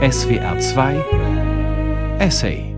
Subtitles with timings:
[0.00, 2.72] SWR 2 Essay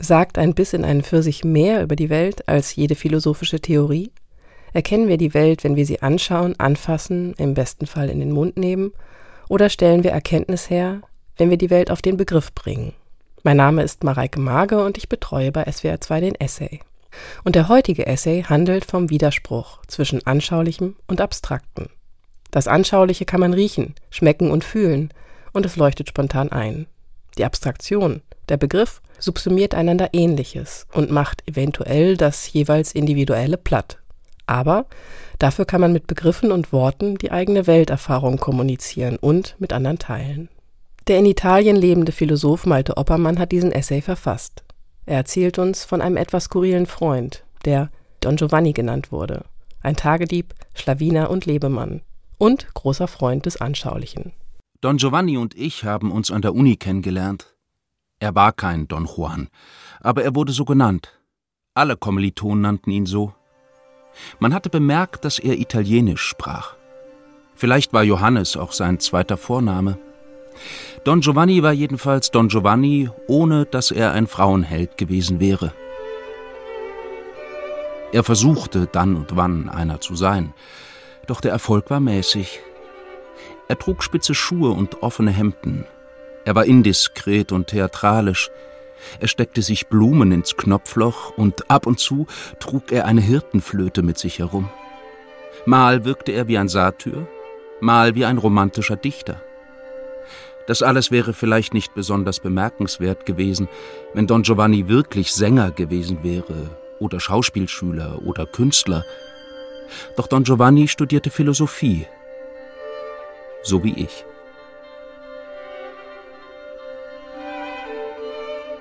[0.00, 4.10] Sagt ein Biss in einen Pfirsich mehr über die Welt als jede philosophische Theorie?
[4.72, 8.56] Erkennen wir die Welt, wenn wir sie anschauen, anfassen, im besten Fall in den Mund
[8.56, 8.90] nehmen?
[9.48, 11.02] Oder stellen wir Erkenntnis her,
[11.36, 12.92] wenn wir die Welt auf den Begriff bringen?
[13.44, 16.80] Mein Name ist Mareike Mage und ich betreue bei SWR 2 den Essay.
[17.44, 21.88] Und der heutige Essay handelt vom Widerspruch zwischen Anschaulichem und Abstrakten.
[22.50, 25.12] Das Anschauliche kann man riechen, schmecken und fühlen,
[25.52, 26.86] und es leuchtet spontan ein.
[27.36, 33.98] Die Abstraktion, der Begriff, subsumiert einander Ähnliches und macht eventuell das jeweils Individuelle platt.
[34.46, 34.86] Aber
[35.38, 40.48] dafür kann man mit Begriffen und Worten die eigene Welterfahrung kommunizieren und mit anderen teilen.
[41.06, 44.62] Der in Italien lebende Philosoph Malte Oppermann hat diesen Essay verfasst.
[45.06, 47.90] Er erzählt uns von einem etwas skurrilen Freund, der
[48.20, 49.44] Don Giovanni genannt wurde.
[49.80, 52.02] Ein Tagedieb, Schlawiner und Lebemann.
[52.36, 54.32] Und großer Freund des Anschaulichen.
[54.80, 57.56] Don Giovanni und ich haben uns an der Uni kennengelernt.
[58.20, 59.48] Er war kein Don Juan,
[60.00, 61.18] aber er wurde so genannt.
[61.74, 63.34] Alle Kommilitonen nannten ihn so.
[64.38, 66.76] Man hatte bemerkt, dass er Italienisch sprach.
[67.56, 69.98] Vielleicht war Johannes auch sein zweiter Vorname.
[71.02, 75.72] Don Giovanni war jedenfalls Don Giovanni, ohne dass er ein Frauenheld gewesen wäre.
[78.12, 80.54] Er versuchte dann und wann einer zu sein,
[81.26, 82.60] doch der Erfolg war mäßig.
[83.68, 85.84] Er trug spitze Schuhe und offene Hemden.
[86.46, 88.50] Er war indiskret und theatralisch.
[89.20, 92.26] Er steckte sich Blumen ins Knopfloch und ab und zu
[92.58, 94.70] trug er eine Hirtenflöte mit sich herum.
[95.66, 97.28] Mal wirkte er wie ein Satyr,
[97.80, 99.42] mal wie ein romantischer Dichter.
[100.66, 103.68] Das alles wäre vielleicht nicht besonders bemerkenswert gewesen,
[104.14, 109.04] wenn Don Giovanni wirklich Sänger gewesen wäre oder Schauspielschüler oder Künstler.
[110.16, 112.06] Doch Don Giovanni studierte Philosophie,
[113.62, 114.24] so wie ich.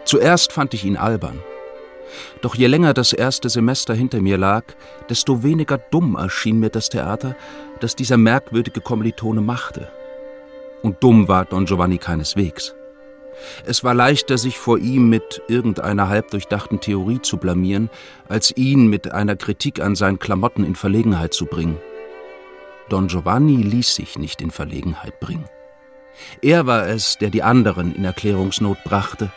[0.05, 1.39] Zuerst fand ich ihn albern.
[2.41, 4.63] Doch je länger das erste Semester hinter mir lag,
[5.09, 7.35] desto weniger dumm erschien mir das Theater,
[7.81, 9.89] das dieser merkwürdige Kommilitone machte.
[10.81, 12.73] Und dumm war Don Giovanni keineswegs.
[13.65, 17.89] Es war leichter, sich vor ihm mit irgendeiner halbdurchdachten Theorie zu blamieren,
[18.27, 21.77] als ihn mit einer Kritik an seinen Klamotten in Verlegenheit zu bringen.
[22.89, 25.49] Don Giovanni ließ sich nicht in Verlegenheit bringen.
[26.41, 29.31] Er war es, der die anderen in Erklärungsnot brachte.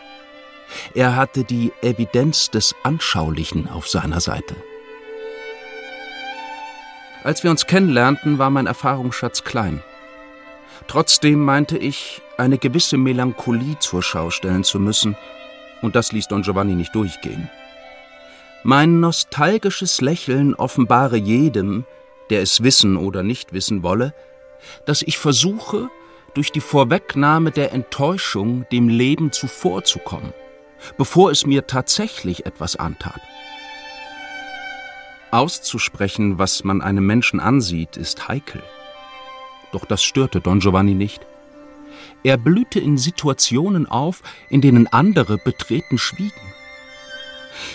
[0.94, 4.56] Er hatte die Evidenz des Anschaulichen auf seiner Seite.
[7.22, 9.82] Als wir uns kennenlernten, war mein Erfahrungsschatz klein.
[10.86, 15.16] Trotzdem meinte ich, eine gewisse Melancholie zur Schau stellen zu müssen,
[15.82, 17.50] und das ließ Don Giovanni nicht durchgehen.
[18.62, 21.84] Mein nostalgisches Lächeln offenbare jedem,
[22.30, 24.14] der es wissen oder nicht wissen wolle,
[24.86, 25.88] dass ich versuche,
[26.34, 30.32] durch die Vorwegnahme der Enttäuschung dem Leben zuvorzukommen,
[30.96, 33.20] bevor es mir tatsächlich etwas antat.
[35.32, 38.62] Auszusprechen, was man einem Menschen ansieht, ist heikel.
[39.72, 41.24] Doch das störte Don Giovanni nicht.
[42.24, 46.49] Er blühte in Situationen auf, in denen andere betreten schwiegen.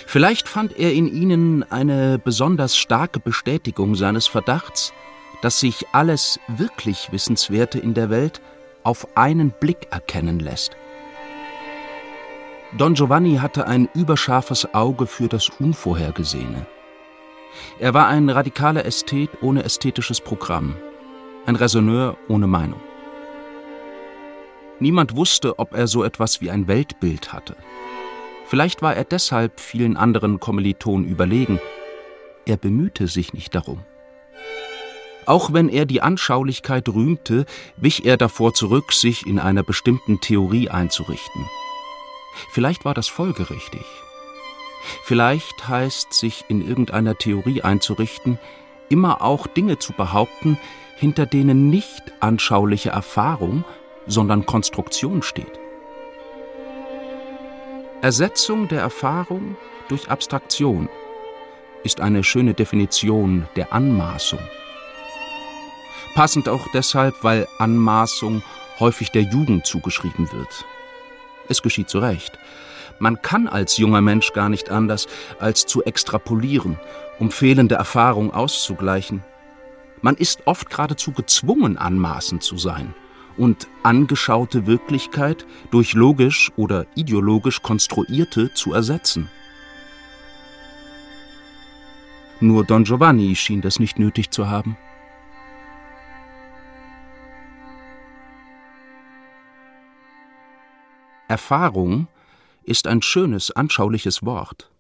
[0.06, 4.94] Vielleicht fand er in ihnen eine besonders starke Bestätigung seines Verdachts,
[5.42, 8.42] dass sich alles wirklich Wissenswerte in der Welt
[8.84, 10.76] auf einen Blick erkennen lässt.
[12.78, 16.66] Don Giovanni hatte ein überscharfes Auge für das Unvorhergesehene.
[17.80, 20.76] Er war ein radikaler Ästhet ohne ästhetisches Programm
[21.46, 22.80] ein Raisonneur ohne Meinung.
[24.80, 27.56] Niemand wusste, ob er so etwas wie ein Weltbild hatte.
[28.48, 31.60] Vielleicht war er deshalb vielen anderen Kommilitonen überlegen.
[32.46, 33.84] Er bemühte sich nicht darum.
[35.26, 37.46] Auch wenn er die Anschaulichkeit rühmte,
[37.78, 41.50] wich er davor zurück, sich in einer bestimmten Theorie einzurichten.
[42.52, 43.86] Vielleicht war das folgerichtig.
[45.04, 48.38] Vielleicht heißt sich in irgendeiner Theorie einzurichten,
[48.90, 50.60] immer auch Dinge zu behaupten,
[50.96, 53.66] hinter denen nicht anschauliche Erfahrung,
[54.06, 55.60] sondern Konstruktion steht.
[58.02, 59.58] Ersetzung der Erfahrung
[59.88, 60.90] durch Abstraktion
[61.84, 64.40] ist eine schöne Definition der Anmaßung.
[66.14, 68.44] Passend auch deshalb, weil Anmaßung
[68.80, 70.66] häufig der Jugend zugeschrieben wird.
[71.50, 72.38] Es geschieht zu Recht.
[73.00, 75.08] Man kann als junger Mensch gar nicht anders,
[75.40, 76.80] als zu extrapolieren,
[77.20, 79.24] um fehlende Erfahrung auszugleichen
[80.06, 82.94] man ist oft geradezu gezwungen, anmaßend zu sein
[83.38, 89.30] und angeschaute Wirklichkeit durch logisch oder ideologisch konstruierte zu ersetzen.
[92.40, 94.78] Nur Don Giovanni schien das nicht nötig zu haben.
[101.28, 102.08] Erfahrung
[102.64, 104.72] ist ein schönes, anschauliches Wort.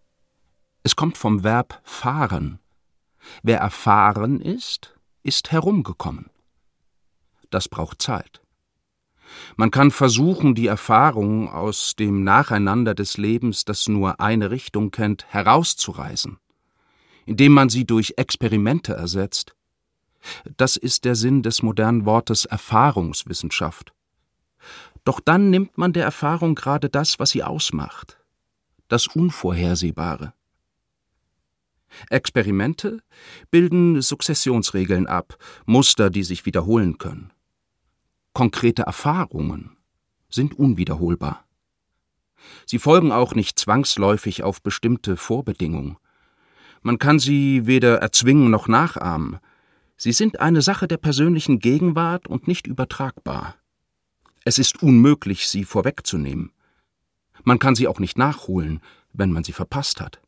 [0.84, 2.60] Es kommt vom Verb fahren.
[3.42, 6.30] Wer erfahren ist, ist herumgekommen.
[7.50, 8.45] Das braucht Zeit.
[9.56, 15.26] Man kann versuchen, die Erfahrung aus dem Nacheinander des Lebens, das nur eine Richtung kennt,
[15.28, 16.38] herauszureißen,
[17.26, 19.56] indem man sie durch Experimente ersetzt.
[20.58, 23.94] Das ist der Sinn des modernen Wortes Erfahrungswissenschaft.
[25.04, 28.18] Doch dann nimmt man der Erfahrung gerade das, was sie ausmacht,
[28.88, 30.34] das Unvorhersehbare.
[32.10, 33.02] Experimente
[33.52, 37.32] bilden Sukzessionsregeln ab, Muster, die sich wiederholen können.
[38.36, 39.78] Konkrete Erfahrungen
[40.30, 41.46] sind unwiederholbar.
[42.66, 45.96] Sie folgen auch nicht zwangsläufig auf bestimmte Vorbedingungen.
[46.82, 49.40] Man kann sie weder erzwingen noch nachahmen.
[49.96, 53.56] Sie sind eine Sache der persönlichen Gegenwart und nicht übertragbar.
[54.44, 56.52] Es ist unmöglich, sie vorwegzunehmen.
[57.46, 58.82] Man kann sie auch nicht nachholen,
[59.14, 60.20] wenn man sie verpasst hat.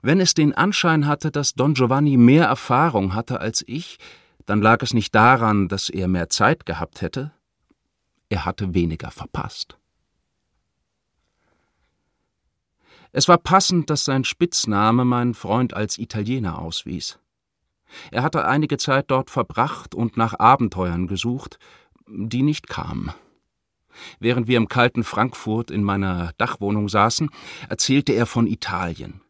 [0.00, 3.98] Wenn es den Anschein hatte, dass Don Giovanni mehr Erfahrung hatte als ich,
[4.46, 7.32] dann lag es nicht daran, dass er mehr Zeit gehabt hätte,
[8.28, 9.78] er hatte weniger verpasst.
[13.12, 17.18] Es war passend, dass sein Spitzname meinen Freund als Italiener auswies.
[18.10, 21.58] Er hatte einige Zeit dort verbracht und nach Abenteuern gesucht,
[22.08, 23.12] die nicht kamen.
[24.18, 27.28] Während wir im kalten Frankfurt in meiner Dachwohnung saßen,
[27.68, 29.20] erzählte er von Italien.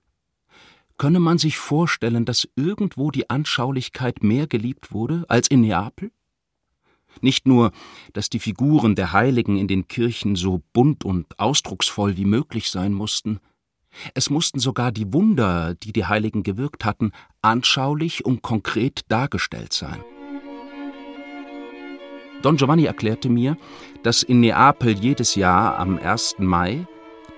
[1.03, 6.13] Könne man sich vorstellen, dass irgendwo die Anschaulichkeit mehr geliebt wurde als in Neapel?
[7.21, 7.73] Nicht nur,
[8.13, 12.93] dass die Figuren der Heiligen in den Kirchen so bunt und ausdrucksvoll wie möglich sein
[12.93, 13.41] mussten,
[14.15, 17.11] es mussten sogar die Wunder, die die Heiligen gewirkt hatten,
[17.41, 20.05] anschaulich und konkret dargestellt sein.
[22.43, 23.57] Don Giovanni erklärte mir,
[24.05, 26.37] dass in Neapel jedes Jahr am 1.
[26.39, 26.87] Mai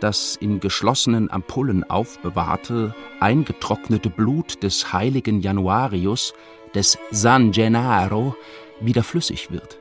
[0.05, 6.35] das in geschlossenen Ampullen aufbewahrte, eingetrocknete Blut des heiligen Januarius,
[6.75, 8.37] des San Gennaro,
[8.81, 9.79] wieder flüssig wird.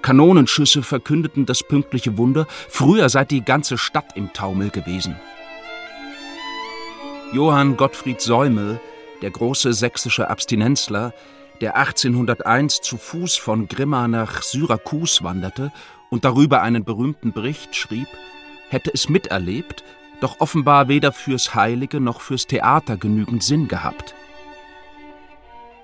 [0.00, 5.16] Kanonenschüsse verkündeten das pünktliche Wunder, früher sei die ganze Stadt im Taumel gewesen.
[7.32, 8.78] Johann Gottfried Säumel,
[9.22, 11.12] der große sächsische Abstinenzler,
[11.60, 15.72] der 1801 zu Fuß von Grimma nach Syrakus wanderte
[16.10, 18.06] und darüber einen berühmten Bericht schrieb,
[18.68, 19.84] hätte es miterlebt,
[20.20, 24.14] doch offenbar weder fürs Heilige noch fürs Theater genügend Sinn gehabt.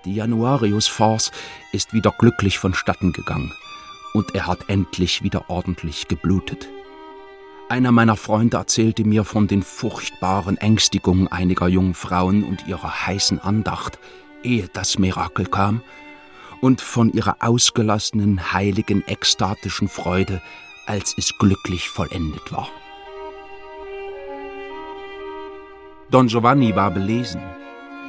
[0.05, 1.31] Die Januarius-Force
[1.73, 3.53] ist wieder glücklich vonstatten gegangen
[4.15, 6.69] und er hat endlich wieder ordentlich geblutet.
[7.69, 13.39] Einer meiner Freunde erzählte mir von den furchtbaren Ängstigungen einiger jungen Frauen und ihrer heißen
[13.39, 13.99] Andacht,
[14.43, 15.83] ehe das Mirakel kam,
[16.61, 20.43] und von ihrer ausgelassenen, heiligen, ekstatischen Freude,
[20.87, 22.69] als es glücklich vollendet war.
[26.11, 27.41] Don Giovanni war belesen.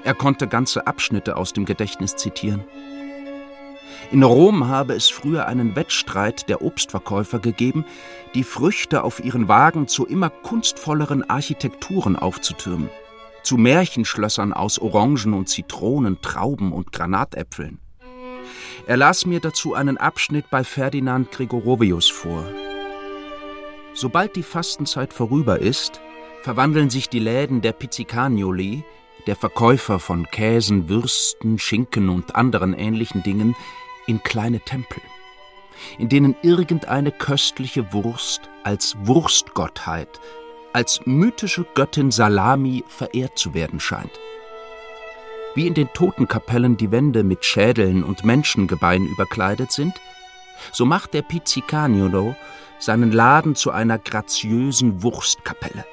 [0.03, 2.63] Er konnte ganze Abschnitte aus dem Gedächtnis zitieren.
[4.11, 7.85] In Rom habe es früher einen Wettstreit der Obstverkäufer gegeben,
[8.35, 12.89] die Früchte auf ihren Wagen zu immer kunstvolleren Architekturen aufzutürmen,
[13.43, 17.79] zu Märchenschlössern aus Orangen und Zitronen, Trauben und Granatäpfeln.
[18.85, 22.43] Er las mir dazu einen Abschnitt bei Ferdinand Gregorovius vor.
[23.95, 26.01] Sobald die Fastenzeit vorüber ist,
[26.41, 28.83] verwandeln sich die Läden der Pizzicagnoli,
[29.27, 33.55] der Verkäufer von Käsen, Würsten, Schinken und anderen ähnlichen Dingen,
[34.07, 35.01] in kleine Tempel,
[35.97, 40.19] in denen irgendeine köstliche Wurst als Wurstgottheit,
[40.73, 44.19] als mythische Göttin Salami verehrt zu werden scheint.
[45.55, 49.93] Wie in den Totenkapellen die Wände mit Schädeln und Menschengebeinen überkleidet sind,
[50.71, 52.35] so macht der Pizzicagnolo
[52.83, 55.85] seinen Laden zu einer graziösen Wurstkapelle.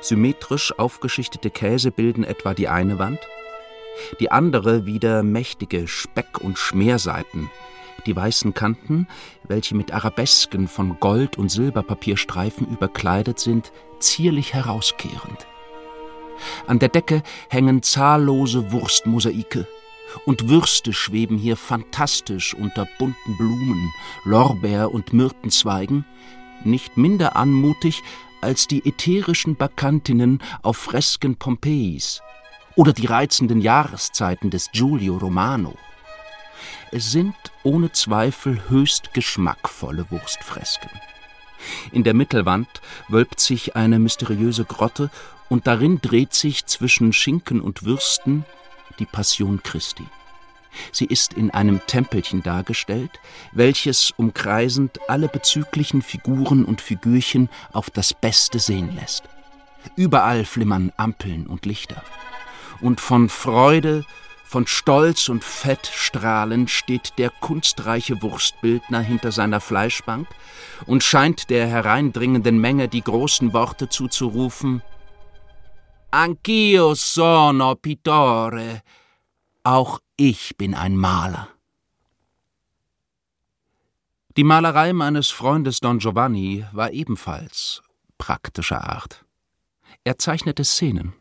[0.00, 3.18] Symmetrisch aufgeschichtete Käse bilden etwa die eine Wand,
[4.20, 7.50] die andere wieder mächtige Speck- und Schmeerseiten,
[8.06, 9.06] die weißen Kanten,
[9.44, 15.46] welche mit Arabesken von Gold- und Silberpapierstreifen überkleidet sind, zierlich herauskehrend.
[16.66, 19.66] An der Decke hängen zahllose Wurstmosaike,
[20.26, 23.90] und Würste schweben hier fantastisch unter bunten Blumen,
[24.24, 26.04] Lorbeer- und Myrtenzweigen,
[26.64, 28.02] nicht minder anmutig
[28.40, 32.20] als die ätherischen Bacchantinnen auf Fresken Pompeis
[32.74, 35.74] oder die reizenden Jahreszeiten des Giulio Romano.
[36.90, 40.90] Es sind ohne Zweifel höchst geschmackvolle Wurstfresken.
[41.92, 42.68] In der Mittelwand
[43.08, 45.10] wölbt sich eine mysteriöse Grotte
[45.48, 48.44] und darin dreht sich zwischen Schinken und Würsten
[48.98, 50.06] die Passion Christi.
[50.90, 53.20] Sie ist in einem Tempelchen dargestellt,
[53.52, 59.24] welches umkreisend alle bezüglichen Figuren und Figürchen auf das Beste sehen lässt.
[59.96, 62.02] Überall flimmern Ampeln und Lichter.
[62.80, 64.04] Und von Freude,
[64.44, 70.28] von Stolz und Fettstrahlen steht der kunstreiche Wurstbildner hinter seiner Fleischbank
[70.86, 74.82] und scheint der hereindringenden Menge die großen Worte zuzurufen
[76.14, 78.82] Anch'io sono pittore.
[79.62, 81.48] Auch ich bin ein Maler.
[84.36, 87.80] Die Malerei meines Freundes Don Giovanni war ebenfalls
[88.18, 89.24] praktischer Art.
[90.04, 91.14] Er zeichnete Szenen.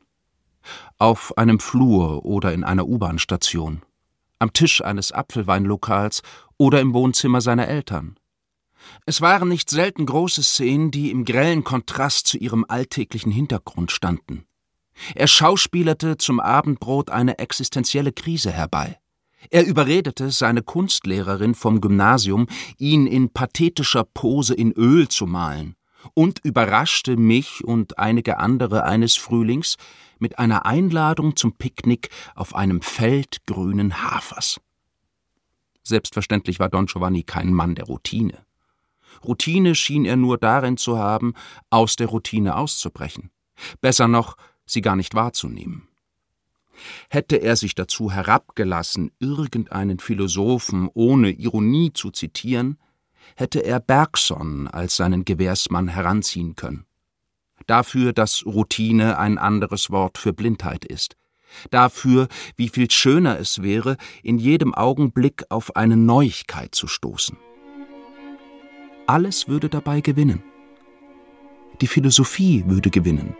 [0.97, 3.83] Auf einem Flur oder in einer U-Bahn-Station,
[4.39, 6.21] am Tisch eines Apfelweinlokals
[6.57, 8.19] oder im Wohnzimmer seiner Eltern.
[9.05, 14.45] Es waren nicht selten große Szenen, die im grellen Kontrast zu ihrem alltäglichen Hintergrund standen.
[15.15, 18.99] Er schauspielerte zum Abendbrot eine existenzielle Krise herbei.
[19.49, 25.75] Er überredete seine Kunstlehrerin vom Gymnasium, ihn in pathetischer Pose in Öl zu malen
[26.13, 29.77] und überraschte mich und einige andere eines Frühlings
[30.19, 34.61] mit einer Einladung zum Picknick auf einem Feld grünen Hafers.
[35.83, 38.45] Selbstverständlich war Don Giovanni kein Mann der Routine.
[39.23, 41.33] Routine schien er nur darin zu haben,
[41.69, 43.31] aus der Routine auszubrechen.
[43.81, 44.37] Besser noch,
[44.71, 45.87] sie gar nicht wahrzunehmen.
[47.09, 52.77] Hätte er sich dazu herabgelassen, irgendeinen Philosophen ohne Ironie zu zitieren,
[53.35, 56.85] hätte er Bergson als seinen Gewährsmann heranziehen können.
[57.67, 61.15] Dafür, dass Routine ein anderes Wort für Blindheit ist.
[61.69, 67.37] Dafür, wie viel schöner es wäre, in jedem Augenblick auf eine Neuigkeit zu stoßen.
[69.05, 70.43] Alles würde dabei gewinnen.
[71.81, 73.35] Die Philosophie würde gewinnen.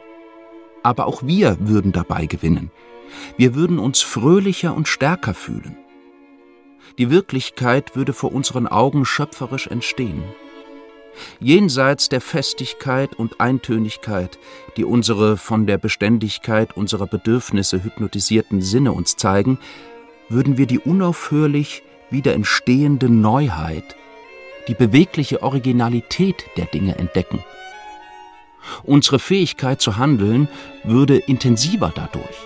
[0.83, 2.71] Aber auch wir würden dabei gewinnen.
[3.37, 5.77] Wir würden uns fröhlicher und stärker fühlen.
[6.97, 10.23] Die Wirklichkeit würde vor unseren Augen schöpferisch entstehen.
[11.39, 14.39] Jenseits der Festigkeit und Eintönigkeit,
[14.77, 19.59] die unsere von der Beständigkeit unserer Bedürfnisse hypnotisierten Sinne uns zeigen,
[20.29, 23.95] würden wir die unaufhörlich wieder entstehende Neuheit,
[24.67, 27.43] die bewegliche Originalität der Dinge entdecken.
[28.83, 30.47] Unsere Fähigkeit zu handeln
[30.83, 32.37] würde intensiver dadurch.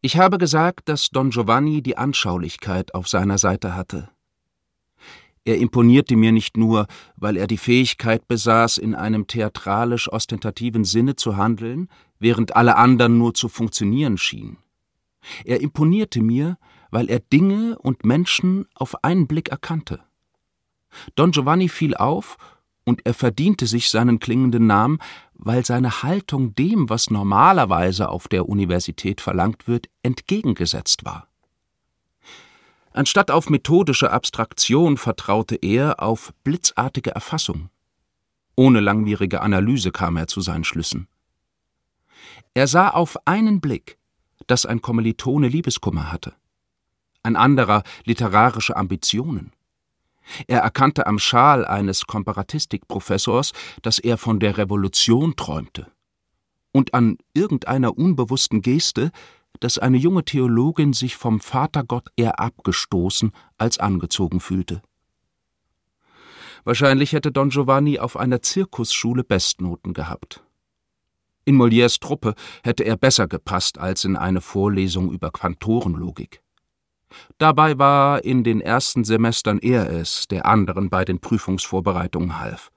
[0.00, 4.10] Ich habe gesagt, dass Don Giovanni die Anschaulichkeit auf seiner Seite hatte.
[5.46, 6.86] Er imponierte mir nicht nur,
[7.16, 11.88] weil er die Fähigkeit besaß, in einem theatralisch ostentativen Sinne zu handeln,
[12.18, 14.58] während alle anderen nur zu funktionieren schienen.
[15.44, 16.58] Er imponierte mir,
[16.90, 20.00] weil er Dinge und Menschen auf einen Blick erkannte.
[21.14, 22.36] Don Giovanni fiel auf,
[22.84, 24.98] und er verdiente sich seinen klingenden Namen,
[25.34, 31.28] weil seine Haltung dem, was normalerweise auf der Universität verlangt wird, entgegengesetzt war.
[32.92, 37.70] Anstatt auf methodische Abstraktion vertraute er auf blitzartige Erfassung.
[38.54, 41.08] Ohne langwierige Analyse kam er zu seinen Schlüssen.
[42.54, 43.98] Er sah auf einen Blick,
[44.46, 46.34] dass ein Kommilitone Liebeskummer hatte,
[47.24, 49.52] ein anderer literarische Ambitionen.
[50.46, 53.52] Er erkannte am Schal eines Komparatistikprofessors,
[53.82, 55.86] dass er von der Revolution träumte.
[56.72, 59.10] Und an irgendeiner unbewussten Geste,
[59.60, 64.82] dass eine junge Theologin sich vom Vatergott eher abgestoßen als angezogen fühlte.
[66.64, 70.42] Wahrscheinlich hätte Don Giovanni auf einer Zirkusschule Bestnoten gehabt.
[71.44, 76.43] In Molières Truppe hätte er besser gepasst als in eine Vorlesung über Quantorenlogik.
[77.38, 82.70] Dabei war in den ersten Semestern er es, der anderen bei den Prüfungsvorbereitungen half.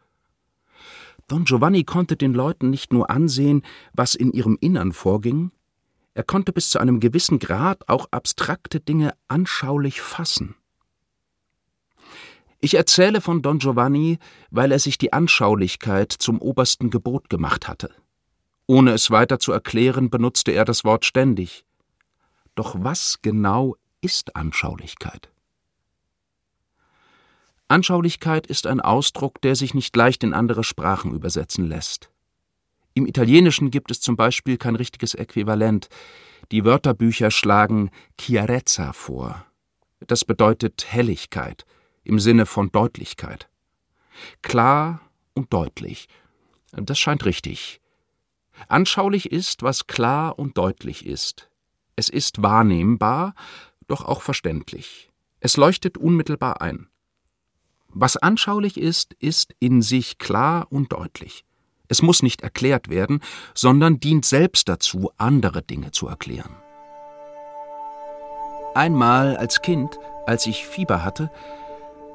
[1.27, 3.63] Don Giovanni konnte den Leuten nicht nur ansehen,
[3.93, 5.51] was in ihrem Innern vorging,
[6.17, 10.55] er konnte bis zu einem gewissen Grad auch abstrakte Dinge anschaulich fassen.
[12.59, 14.17] Ich erzähle von Don Giovanni,
[14.49, 17.91] weil er sich die Anschaulichkeit zum obersten Gebot gemacht hatte.
[18.65, 21.65] Ohne es weiter zu erklären, benutzte er das Wort ständig.
[22.55, 25.29] Doch was genau ist Anschaulichkeit?
[27.67, 32.09] Anschaulichkeit ist ein Ausdruck, der sich nicht leicht in andere Sprachen übersetzen lässt.
[32.93, 35.89] Im Italienischen gibt es zum Beispiel kein richtiges Äquivalent.
[36.51, 39.45] Die Wörterbücher schlagen Chiarezza vor.
[39.99, 41.65] Das bedeutet Helligkeit
[42.03, 43.49] im Sinne von Deutlichkeit.
[44.41, 45.01] Klar
[45.33, 46.07] und deutlich.
[46.71, 47.81] Das scheint richtig.
[48.67, 51.49] Anschaulich ist, was klar und deutlich ist.
[51.95, 53.35] Es ist wahrnehmbar,
[53.87, 55.09] doch auch verständlich.
[55.39, 56.87] Es leuchtet unmittelbar ein.
[57.89, 61.45] Was anschaulich ist, ist in sich klar und deutlich.
[61.87, 63.21] Es muss nicht erklärt werden,
[63.53, 66.55] sondern dient selbst dazu, andere Dinge zu erklären.
[68.75, 71.31] Einmal als Kind, als ich Fieber hatte,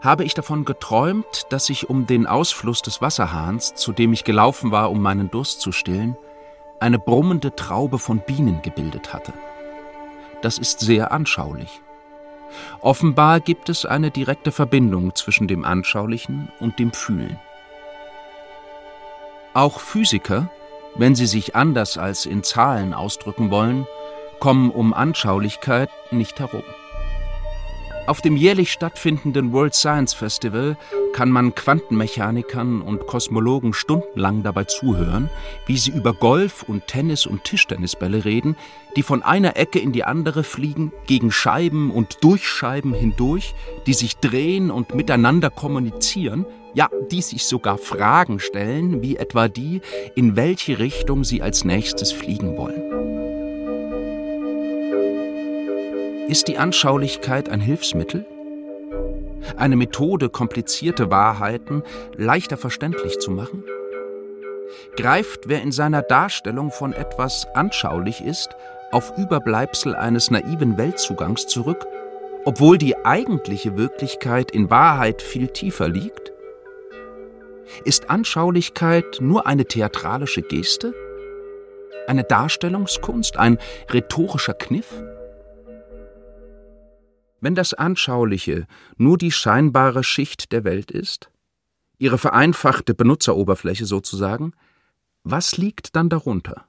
[0.01, 4.73] habe ich davon geträumt, dass sich um den Ausfluss des Wasserhahns, zu dem ich gelaufen
[4.73, 6.17] war, um meinen Durst zu stillen,
[6.81, 9.33] eine brummende Traube von Bienen gebildet hatte.
[10.43, 11.81] Das ist sehr anschaulich.
[12.81, 17.39] Offenbar gibt es eine direkte Verbindung zwischen dem Anschaulichen und dem Fühlen.
[19.55, 20.51] Auch Physiker,
[20.97, 23.87] wenn sie sich anders als in Zahlen ausdrücken wollen,
[24.41, 26.65] kommen um Anschaulichkeit nicht herum.
[28.05, 30.77] Auf dem jährlich stattfindenden World Science Festival
[31.13, 35.31] kann man Quantenmechanikern und Kosmologen stundenlang dabei zuhören,
[35.67, 38.57] wie sie über Golf und Tennis und Tischtennisbälle reden,
[38.97, 43.55] die von einer Ecke in die andere fliegen, gegen Scheiben und durch Scheiben hindurch,
[43.87, 46.45] die sich drehen und miteinander kommunizieren,
[46.75, 49.81] ja, die sich sogar Fragen stellen, wie etwa die,
[50.17, 53.02] in welche Richtung sie als nächstes fliegen wollen.
[56.29, 58.25] Ist die Anschaulichkeit ein Hilfsmittel?
[59.57, 61.83] Eine Methode, komplizierte Wahrheiten
[62.17, 63.65] leichter verständlich zu machen?
[64.97, 68.51] Greift wer in seiner Darstellung von etwas anschaulich ist,
[68.93, 71.87] auf Überbleibsel eines naiven Weltzugangs zurück,
[72.45, 76.33] obwohl die eigentliche Wirklichkeit in Wahrheit viel tiefer liegt?
[77.85, 80.95] Ist Anschaulichkeit nur eine theatralische Geste?
[82.07, 83.59] Eine Darstellungskunst, ein
[83.93, 85.03] rhetorischer Kniff?
[87.43, 88.69] Wenn das Anschauliche
[88.99, 91.29] nur die scheinbare Schicht der Welt ist,
[91.99, 94.53] ihre vereinfachte Benutzeroberfläche sozusagen,
[95.25, 96.65] was liegt dann darunter?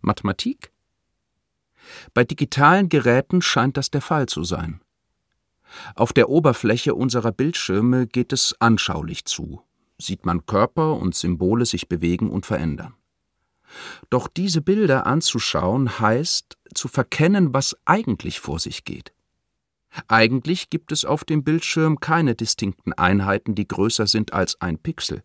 [0.00, 0.72] Mathematik?
[2.14, 4.80] Bei digitalen Geräten scheint das der Fall zu sein.
[5.94, 9.60] Auf der Oberfläche unserer Bildschirme geht es anschaulich zu,
[9.98, 12.94] sieht man Körper und Symbole sich bewegen und verändern.
[14.08, 19.12] Doch diese Bilder anzuschauen heißt, zu verkennen, was eigentlich vor sich geht.
[20.06, 25.22] Eigentlich gibt es auf dem Bildschirm keine distinkten Einheiten, die größer sind als ein Pixel.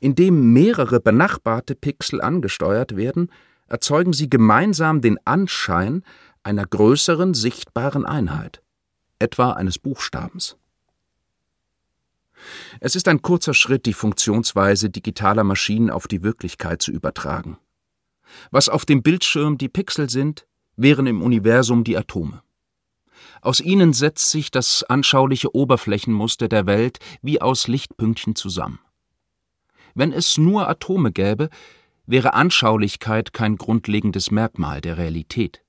[0.00, 3.30] Indem mehrere benachbarte Pixel angesteuert werden,
[3.66, 6.02] erzeugen sie gemeinsam den Anschein
[6.42, 8.62] einer größeren sichtbaren Einheit,
[9.18, 10.56] etwa eines Buchstabens.
[12.80, 17.58] Es ist ein kurzer Schritt, die Funktionsweise digitaler Maschinen auf die Wirklichkeit zu übertragen.
[18.50, 20.46] Was auf dem Bildschirm die Pixel sind,
[20.76, 22.42] wären im Universum die Atome.
[23.42, 28.80] Aus ihnen setzt sich das anschauliche Oberflächenmuster der Welt wie aus Lichtpünktchen zusammen.
[29.94, 31.48] Wenn es nur Atome gäbe,
[32.06, 35.62] wäre Anschaulichkeit kein grundlegendes Merkmal der Realität.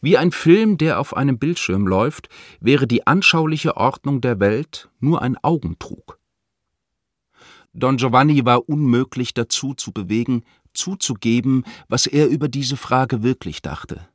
[0.00, 2.28] Wie ein Film, der auf einem Bildschirm läuft,
[2.60, 6.18] wäre die anschauliche Ordnung der Welt nur ein Augentrug.
[7.72, 10.44] Don Giovanni war unmöglich dazu zu bewegen,
[10.74, 14.06] zuzugeben, was er über diese Frage wirklich dachte.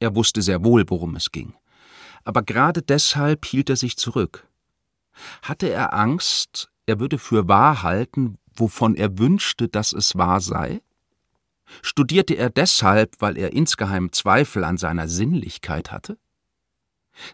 [0.00, 1.54] Er wusste sehr wohl, worum es ging.
[2.24, 4.46] Aber gerade deshalb hielt er sich zurück.
[5.42, 10.80] Hatte er Angst, er würde für wahr halten, wovon er wünschte, dass es wahr sei?
[11.82, 16.18] Studierte er deshalb, weil er insgeheim Zweifel an seiner Sinnlichkeit hatte?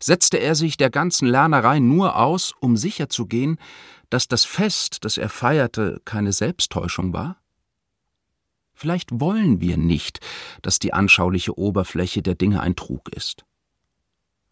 [0.00, 3.58] Setzte er sich der ganzen Lernerei nur aus, um sicherzugehen,
[4.10, 7.36] dass das Fest, das er feierte, keine Selbsttäuschung war?
[8.74, 10.20] Vielleicht wollen wir nicht,
[10.62, 13.44] dass die anschauliche Oberfläche der Dinge ein Trug ist.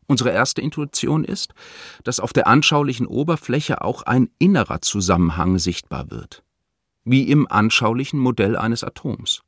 [0.06, 1.54] Unsere erste Intuition ist,
[2.04, 6.44] dass auf der anschaulichen Oberfläche auch ein innerer Zusammenhang sichtbar wird,
[7.04, 9.42] wie im anschaulichen Modell eines Atoms.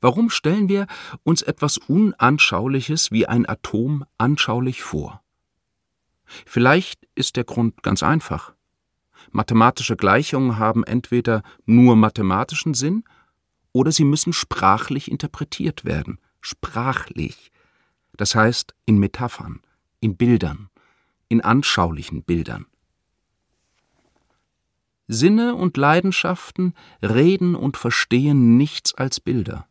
[0.00, 0.86] Warum stellen wir
[1.22, 5.22] uns etwas Unanschauliches wie ein Atom anschaulich vor?
[6.24, 8.52] Vielleicht ist der Grund ganz einfach.
[9.30, 13.04] Mathematische Gleichungen haben entweder nur mathematischen Sinn
[13.72, 16.18] oder sie müssen sprachlich interpretiert werden.
[16.40, 17.50] Sprachlich.
[18.16, 19.60] Das heißt in Metaphern,
[20.00, 20.70] in Bildern,
[21.28, 22.66] in anschaulichen Bildern.
[25.06, 29.66] Sinne und Leidenschaften reden und verstehen nichts als Bilder.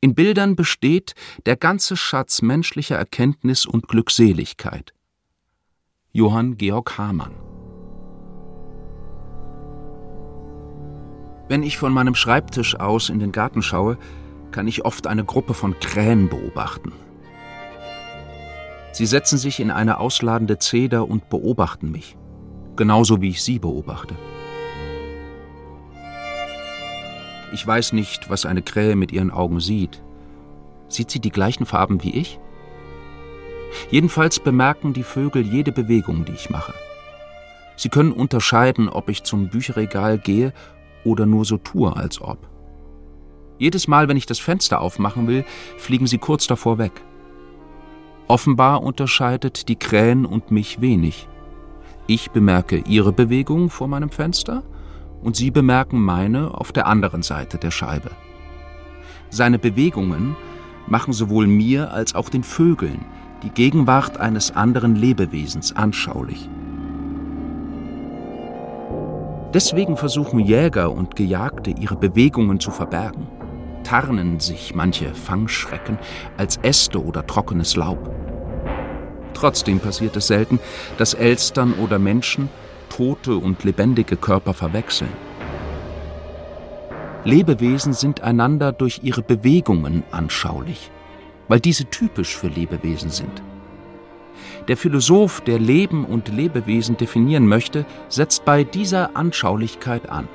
[0.00, 1.14] In Bildern besteht
[1.46, 4.94] der ganze Schatz menschlicher Erkenntnis und Glückseligkeit.
[6.12, 7.53] Johann Georg Hamann
[11.48, 13.98] Wenn ich von meinem Schreibtisch aus in den Garten schaue,
[14.50, 16.92] kann ich oft eine Gruppe von Krähen beobachten.
[18.92, 22.16] Sie setzen sich in eine ausladende Zeder und beobachten mich,
[22.76, 24.14] genauso wie ich sie beobachte.
[27.52, 30.02] Ich weiß nicht, was eine Krähe mit ihren Augen sieht.
[30.88, 32.38] Sieht sie die gleichen Farben wie ich?
[33.90, 36.74] Jedenfalls bemerken die Vögel jede Bewegung, die ich mache.
[37.76, 40.52] Sie können unterscheiden, ob ich zum Bücherregal gehe
[41.04, 42.38] oder nur so tue, als ob.
[43.58, 45.44] Jedes Mal, wenn ich das Fenster aufmachen will,
[45.76, 46.92] fliegen sie kurz davor weg.
[48.26, 51.28] Offenbar unterscheidet die Krähen und mich wenig.
[52.06, 54.62] Ich bemerke ihre Bewegung vor meinem Fenster
[55.22, 58.10] und sie bemerken meine auf der anderen Seite der Scheibe.
[59.30, 60.36] Seine Bewegungen
[60.86, 63.04] machen sowohl mir als auch den Vögeln
[63.42, 66.48] die Gegenwart eines anderen Lebewesens anschaulich.
[69.54, 73.28] Deswegen versuchen Jäger und Gejagte ihre Bewegungen zu verbergen,
[73.84, 75.96] tarnen sich manche Fangschrecken
[76.36, 78.10] als Äste oder trockenes Laub.
[79.32, 80.58] Trotzdem passiert es selten,
[80.98, 82.48] dass Elstern oder Menschen
[82.88, 85.12] tote und lebendige Körper verwechseln.
[87.22, 90.90] Lebewesen sind einander durch ihre Bewegungen anschaulich,
[91.46, 93.42] weil diese typisch für Lebewesen sind.
[94.68, 100.26] Der Philosoph, der Leben und Lebewesen definieren möchte, setzt bei dieser Anschaulichkeit an.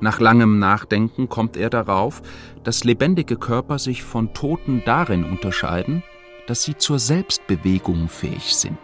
[0.00, 2.22] Nach langem Nachdenken kommt er darauf,
[2.62, 6.02] dass lebendige Körper sich von Toten darin unterscheiden,
[6.46, 8.78] dass sie zur Selbstbewegung fähig sind.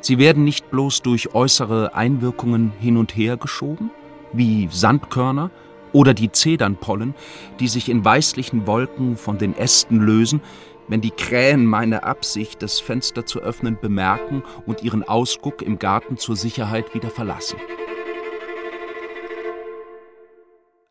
[0.00, 3.90] Sie werden nicht bloß durch äußere Einwirkungen hin und her geschoben,
[4.32, 5.50] wie Sandkörner
[5.92, 7.14] oder die Zedernpollen,
[7.58, 10.40] die sich in weißlichen Wolken von den Ästen lösen,
[10.88, 16.16] wenn die Krähen meine Absicht, das Fenster zu öffnen, bemerken und ihren Ausguck im Garten
[16.16, 17.58] zur Sicherheit wieder verlassen.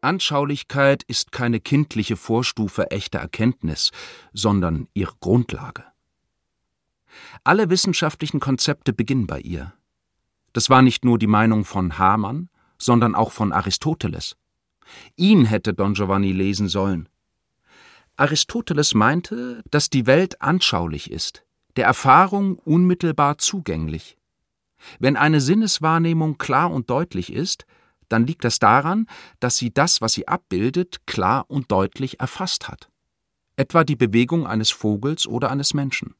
[0.01, 3.91] Anschaulichkeit ist keine kindliche Vorstufe echter Erkenntnis,
[4.34, 5.84] sondern ihre Grundlage.
[7.43, 9.73] Alle wissenschaftlichen Konzepte beginnen bei ihr.
[10.53, 14.38] Das war nicht nur die Meinung von Hamann, sondern auch von Aristoteles.
[15.15, 17.10] Ihn hätte Don Giovanni lesen sollen.
[18.17, 21.43] Aristoteles meinte, dass die Welt anschaulich ist,
[21.75, 24.17] der Erfahrung unmittelbar zugänglich.
[24.99, 27.65] Wenn eine Sinneswahrnehmung klar und deutlich ist,
[28.08, 29.08] dann liegt das daran,
[29.39, 32.89] dass sie das, was sie abbildet, klar und deutlich erfasst hat.
[33.58, 36.15] Etwa die Bewegung eines Vogels oder eines Menschen.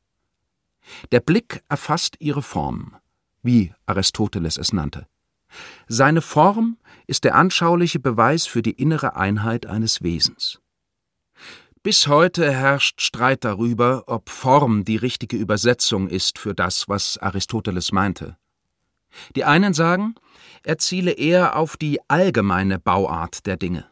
[1.12, 2.96] Der Blick erfasst ihre Form,
[3.42, 5.08] wie Aristoteles es nannte.
[5.88, 6.78] Seine Form
[7.08, 10.60] ist der anschauliche Beweis für die innere Einheit eines Wesens.
[11.86, 17.92] Bis heute herrscht Streit darüber, ob Form die richtige Übersetzung ist für das, was Aristoteles
[17.92, 18.38] meinte.
[19.36, 20.16] Die einen sagen,
[20.64, 23.86] er ziele eher auf die allgemeine Bauart der Dinge.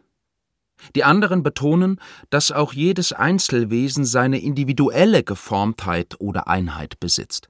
[0.96, 2.02] Die anderen betonen,
[2.32, 7.50] dass auch jedes Einzelwesen seine individuelle Geformtheit oder Einheit besitzt.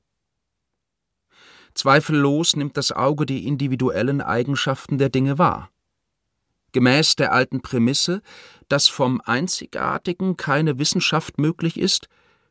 [1.73, 5.69] Zweifellos nimmt das Auge die individuellen Eigenschaften der Dinge wahr.
[6.73, 8.21] Gemäß der alten Prämisse,
[8.67, 12.09] dass vom Einzigartigen keine Wissenschaft möglich ist,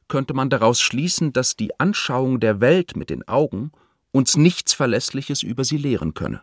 [0.08, 3.72] könnte man daraus schließen, dass die Anschauung der Welt mit den Augen
[4.12, 6.42] uns nichts Verlässliches über sie lehren könne.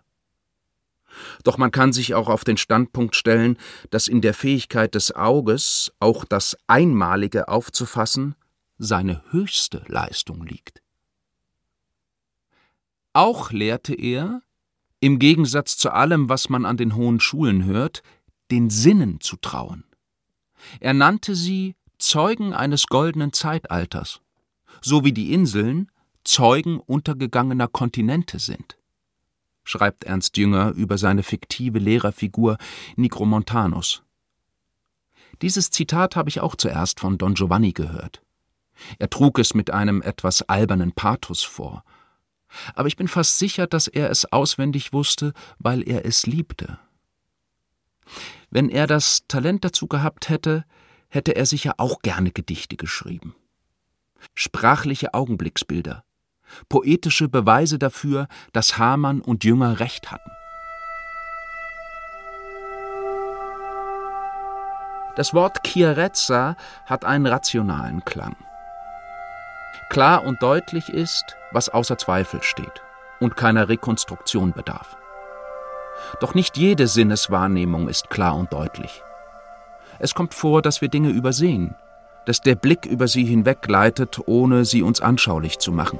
[1.43, 3.57] Doch man kann sich auch auf den Standpunkt stellen,
[3.89, 8.35] dass in der Fähigkeit des Auges, auch das Einmalige aufzufassen,
[8.77, 10.81] seine höchste Leistung liegt.
[13.13, 14.41] Auch lehrte er,
[14.99, 18.03] im Gegensatz zu allem, was man an den hohen Schulen hört,
[18.51, 19.83] den Sinnen zu trauen.
[20.79, 24.21] Er nannte sie Zeugen eines goldenen Zeitalters,
[24.81, 25.91] so wie die Inseln
[26.23, 28.79] Zeugen untergegangener Kontinente sind
[29.69, 32.57] schreibt Ernst Jünger über seine fiktive Lehrerfigur
[32.95, 34.01] Nigromontanus.
[35.41, 38.21] Dieses Zitat habe ich auch zuerst von Don Giovanni gehört.
[38.97, 41.83] Er trug es mit einem etwas albernen Pathos vor.
[42.73, 46.79] Aber ich bin fast sicher, dass er es auswendig wusste, weil er es liebte.
[48.49, 50.65] Wenn er das Talent dazu gehabt hätte,
[51.09, 53.35] hätte er sicher auch gerne Gedichte geschrieben.
[54.35, 56.03] Sprachliche Augenblicksbilder,
[56.67, 60.31] poetische Beweise dafür, dass Hamann und Jünger recht hatten.
[65.15, 68.35] Das Wort Chiarezza hat einen rationalen Klang.
[69.89, 72.83] Klar und deutlich ist, was außer Zweifel steht
[73.19, 74.95] und keiner Rekonstruktion bedarf.
[76.19, 79.01] Doch nicht jede Sinneswahrnehmung ist klar und deutlich.
[79.97, 81.73] Es kommt vor, dass wir Dinge übersehen,
[82.27, 85.97] dass der Blick über sie hinweggleitet, ohne sie uns anschaulich zu machen.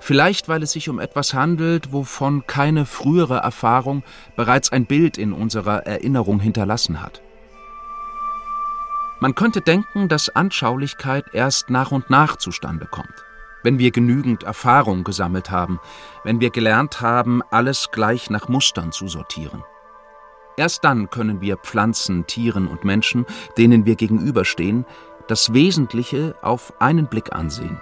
[0.00, 4.04] Vielleicht weil es sich um etwas handelt, wovon keine frühere Erfahrung
[4.36, 7.20] bereits ein Bild in unserer Erinnerung hinterlassen hat.
[9.18, 13.24] Man könnte denken, dass Anschaulichkeit erst nach und nach zustande kommt,
[13.62, 15.80] wenn wir genügend Erfahrung gesammelt haben,
[16.22, 19.64] wenn wir gelernt haben, alles gleich nach Mustern zu sortieren.
[20.58, 23.24] Erst dann können wir Pflanzen, Tieren und Menschen,
[23.56, 24.84] denen wir gegenüberstehen,
[25.28, 27.80] das Wesentliche auf einen Blick ansehen.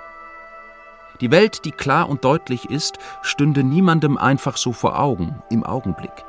[1.20, 6.24] Die Welt, die klar und deutlich ist, stünde niemandem einfach so vor Augen, im Augenblick.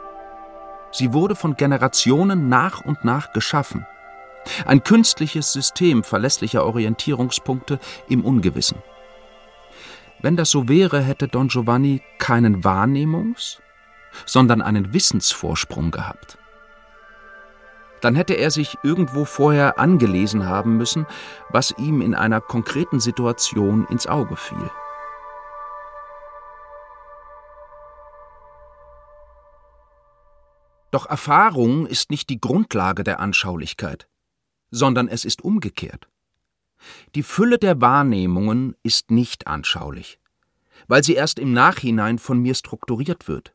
[0.91, 3.85] Sie wurde von Generationen nach und nach geschaffen,
[4.65, 8.77] Ein künstliches System verlässlicher Orientierungspunkte im Ungewissen.
[10.21, 13.59] Wenn das so wäre, hätte Don Giovanni keinen Wahrnehmungs-,
[14.25, 16.37] sondern einen Wissensvorsprung gehabt.
[18.01, 21.05] Dann hätte er sich irgendwo vorher angelesen haben müssen,
[21.49, 24.69] was ihm in einer konkreten Situation ins Auge fiel.
[30.91, 34.07] Doch Erfahrung ist nicht die Grundlage der Anschaulichkeit,
[34.75, 36.07] sondern es ist umgekehrt.
[37.15, 40.19] Die Fülle der Wahrnehmungen ist nicht anschaulich,
[40.87, 43.53] weil sie erst im Nachhinein von mir strukturiert wird,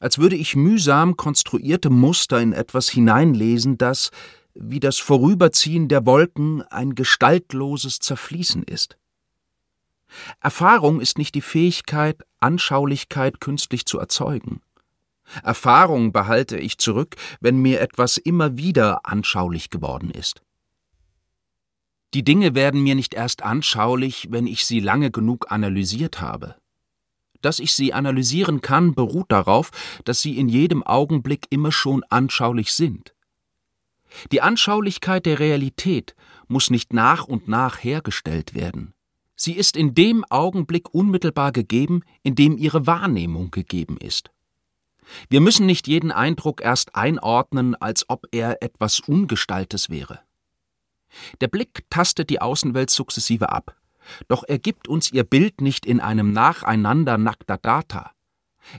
[0.00, 4.10] als würde ich mühsam konstruierte Muster in etwas hineinlesen, das,
[4.54, 8.96] wie das Vorüberziehen der Wolken, ein gestaltloses Zerfließen ist.
[10.40, 14.60] Erfahrung ist nicht die Fähigkeit, Anschaulichkeit künstlich zu erzeugen.
[15.42, 20.43] Erfahrung behalte ich zurück, wenn mir etwas immer wieder anschaulich geworden ist.
[22.14, 26.54] Die Dinge werden mir nicht erst anschaulich, wenn ich sie lange genug analysiert habe.
[27.42, 29.72] Dass ich sie analysieren kann, beruht darauf,
[30.04, 33.14] dass sie in jedem Augenblick immer schon anschaulich sind.
[34.30, 36.14] Die Anschaulichkeit der Realität
[36.46, 38.94] muss nicht nach und nach hergestellt werden.
[39.34, 44.30] Sie ist in dem Augenblick unmittelbar gegeben, in dem ihre Wahrnehmung gegeben ist.
[45.28, 50.20] Wir müssen nicht jeden Eindruck erst einordnen, als ob er etwas Ungestaltes wäre.
[51.40, 53.76] Der Blick tastet die Außenwelt sukzessive ab,
[54.28, 58.10] doch er gibt uns ihr Bild nicht in einem Nacheinander nackter Data.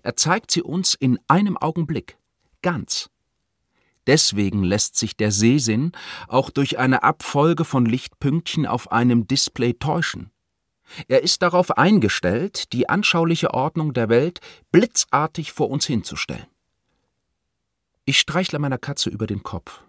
[0.03, 2.17] Er zeigt sie uns in einem Augenblick,
[2.61, 3.09] ganz.
[4.07, 5.91] Deswegen lässt sich der Sehsinn
[6.27, 10.31] auch durch eine Abfolge von Lichtpünktchen auf einem Display täuschen.
[11.07, 14.39] Er ist darauf eingestellt, die anschauliche Ordnung der Welt
[14.71, 16.45] blitzartig vor uns hinzustellen.
[18.05, 19.84] Ich streichle meiner Katze über den Kopf.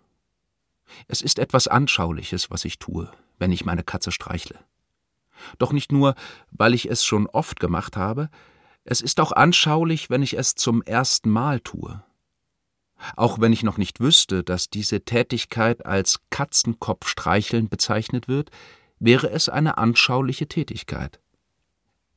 [1.08, 4.58] Es ist etwas Anschauliches, was ich tue, wenn ich meine Katze streichle.
[5.58, 6.14] Doch nicht nur,
[6.50, 8.30] weil ich es schon oft gemacht habe,
[8.84, 12.02] es ist auch anschaulich, wenn ich es zum ersten Mal tue.
[13.16, 18.50] Auch wenn ich noch nicht wüsste, dass diese Tätigkeit als Katzenkopfstreicheln bezeichnet wird,
[18.98, 21.20] wäre es eine anschauliche Tätigkeit.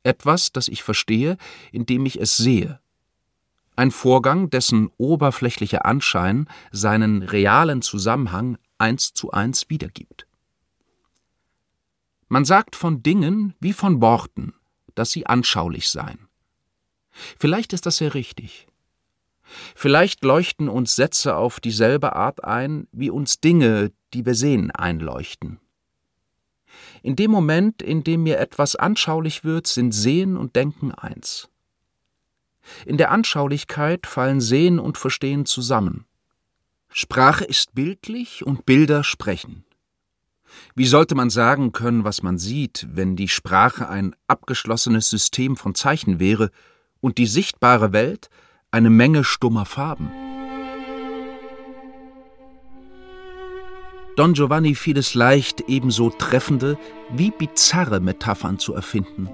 [0.02, 1.36] Etwas, das ich verstehe,
[1.72, 2.80] indem ich es sehe.
[3.80, 10.26] Ein Vorgang, dessen oberflächlicher Anschein seinen realen Zusammenhang eins zu eins wiedergibt.
[12.28, 14.52] Man sagt von Dingen wie von Worten,
[14.94, 16.28] dass sie anschaulich seien.
[17.38, 18.66] Vielleicht ist das sehr richtig.
[19.74, 25.58] Vielleicht leuchten uns Sätze auf dieselbe Art ein, wie uns Dinge, die wir sehen, einleuchten.
[27.02, 31.49] In dem Moment, in dem mir etwas anschaulich wird, sind Sehen und Denken eins.
[32.86, 36.06] In der Anschaulichkeit fallen Sehen und Verstehen zusammen.
[36.92, 39.64] Sprache ist bildlich und Bilder sprechen.
[40.74, 45.74] Wie sollte man sagen können, was man sieht, wenn die Sprache ein abgeschlossenes System von
[45.74, 46.50] Zeichen wäre
[47.00, 48.28] und die sichtbare Welt
[48.70, 50.10] eine Menge stummer Farben?
[54.16, 56.76] Don Giovanni fiel es leicht, ebenso treffende
[57.10, 59.30] wie bizarre Metaphern zu erfinden.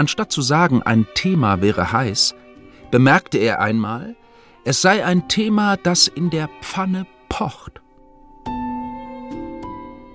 [0.00, 2.34] Anstatt zu sagen, ein Thema wäre heiß,
[2.90, 4.16] bemerkte er einmal,
[4.64, 7.82] es sei ein Thema, das in der Pfanne pocht.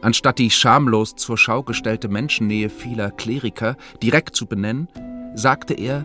[0.01, 4.87] Anstatt die schamlos zur Schau gestellte Menschennähe vieler Kleriker direkt zu benennen,
[5.35, 6.03] sagte er,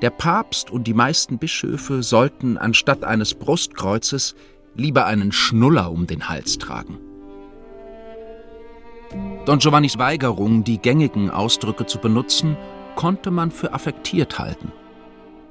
[0.00, 4.34] der Papst und die meisten Bischöfe sollten anstatt eines Brustkreuzes
[4.74, 6.98] lieber einen Schnuller um den Hals tragen.
[9.44, 12.56] Don Giovannis Weigerung, die gängigen Ausdrücke zu benutzen,
[12.94, 14.72] konnte man für affektiert halten.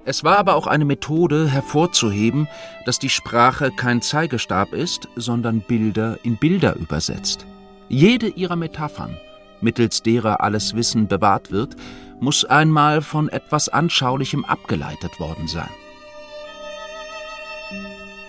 [0.04, 2.47] Es war aber auch eine Methode hervorzuheben,
[2.86, 7.45] dass die Sprache kein Zeigestab ist, sondern Bilder in Bilder übersetzt.
[7.88, 9.17] Jede ihrer Metaphern,
[9.62, 11.75] mittels derer alles Wissen bewahrt wird,
[12.19, 15.69] muss einmal von etwas Anschaulichem abgeleitet worden sein.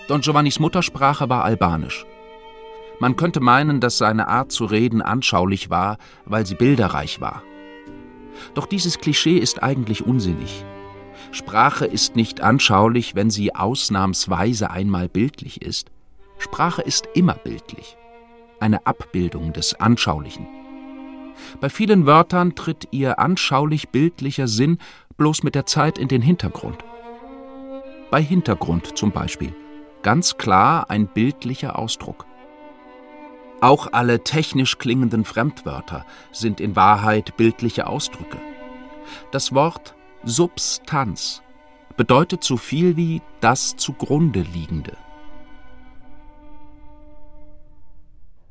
[0.07, 2.05] Don Giovannis Muttersprache war Albanisch.
[2.99, 7.41] Man könnte meinen, dass seine Art zu reden anschaulich war, weil sie bilderreich war.
[8.53, 10.63] Doch dieses Klischee ist eigentlich unsinnig.
[11.31, 15.89] Sprache ist nicht anschaulich, wenn sie ausnahmsweise einmal bildlich ist.
[16.37, 17.97] Sprache ist immer bildlich.
[18.59, 20.47] Eine Abbildung des Anschaulichen.
[21.59, 24.77] Bei vielen Wörtern tritt ihr anschaulich bildlicher Sinn
[25.17, 26.83] bloß mit der Zeit in den Hintergrund.
[28.11, 29.55] Bei Hintergrund zum Beispiel
[30.03, 32.25] ganz klar ein bildlicher Ausdruck.
[33.63, 38.37] Auch alle technisch klingenden Fremdwörter sind in Wahrheit bildliche Ausdrücke.
[39.31, 39.95] Das Wort
[40.25, 41.41] Substanz
[41.95, 44.97] bedeutet so viel wie das zugrunde liegende.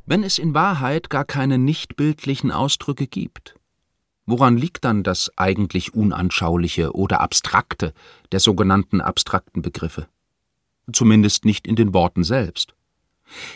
[0.07, 3.55] wenn es in Wahrheit gar keine nichtbildlichen Ausdrücke gibt?
[4.27, 7.93] Woran liegt dann das eigentlich Unanschauliche oder Abstrakte
[8.31, 10.09] der sogenannten abstrakten Begriffe?
[10.93, 12.75] Zumindest nicht in den Worten selbst.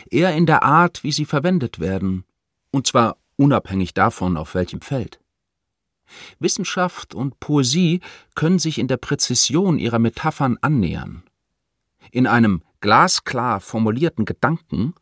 [0.09, 2.23] Eher in der Art, wie sie verwendet werden,
[2.71, 5.19] und zwar unabhängig davon, auf welchem Feld.
[6.39, 8.01] Wissenschaft und Poesie
[8.35, 11.23] können sich in der Präzision ihrer Metaphern annähern.
[12.11, 14.93] In einem glasklar formulierten Gedanken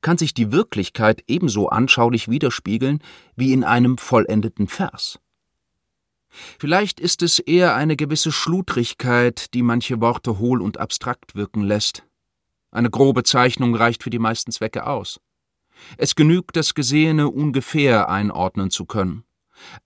[0.00, 3.00] kann sich die Wirklichkeit ebenso anschaulich widerspiegeln
[3.36, 5.18] wie in einem vollendeten Vers.
[6.58, 12.04] Vielleicht ist es eher eine gewisse Schludrigkeit, die manche Worte hohl und abstrakt wirken lässt.
[12.72, 15.20] Eine grobe Zeichnung reicht für die meisten Zwecke aus.
[15.98, 19.24] Es genügt, das Gesehene ungefähr einordnen zu können.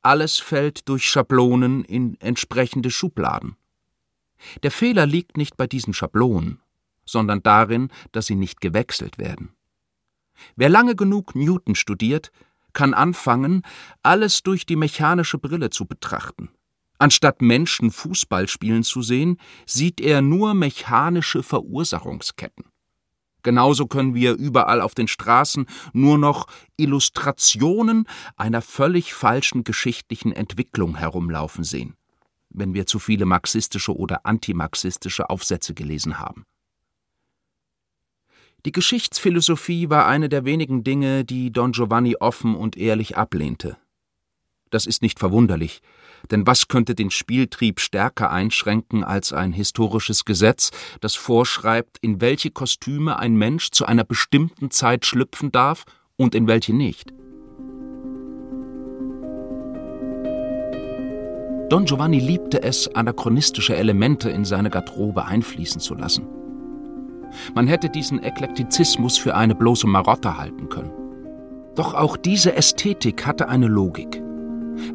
[0.03, 3.57] Alles fällt durch Schablonen in entsprechende Schubladen.
[4.63, 6.61] Der Fehler liegt nicht bei diesen Schablonen,
[7.05, 9.51] sondern darin, dass sie nicht gewechselt werden.
[10.55, 12.31] Wer lange genug Newton studiert,
[12.73, 13.63] kann anfangen,
[14.03, 16.51] alles durch die mechanische Brille zu betrachten.
[16.99, 22.67] Anstatt Menschen Fußball spielen zu sehen, sieht er nur mechanische Verursachungsketten.
[23.47, 30.97] Genauso können wir überall auf den Straßen nur noch Illustrationen einer völlig falschen geschichtlichen Entwicklung
[30.97, 31.95] herumlaufen sehen,
[32.51, 36.45] wenn wir zu viele marxistische oder antimarxistische Aufsätze gelesen haben.
[38.65, 43.77] Die Geschichtsphilosophie war eine der wenigen Dinge, die Don Giovanni offen und ehrlich ablehnte.
[44.71, 45.83] Das ist nicht verwunderlich,
[46.31, 52.51] denn was könnte den Spieltrieb stärker einschränken als ein historisches Gesetz, das vorschreibt, in welche
[52.51, 55.85] Kostüme ein Mensch zu einer bestimmten Zeit schlüpfen darf
[56.17, 57.13] und in welche nicht?
[61.69, 66.29] Don Giovanni liebte es, anachronistische Elemente in seine Garderobe einfließen zu lassen.
[67.55, 70.93] Man hätte diesen Eklektizismus für eine bloße Marotte halten können.
[71.75, 74.23] Doch auch diese Ästhetik hatte eine Logik.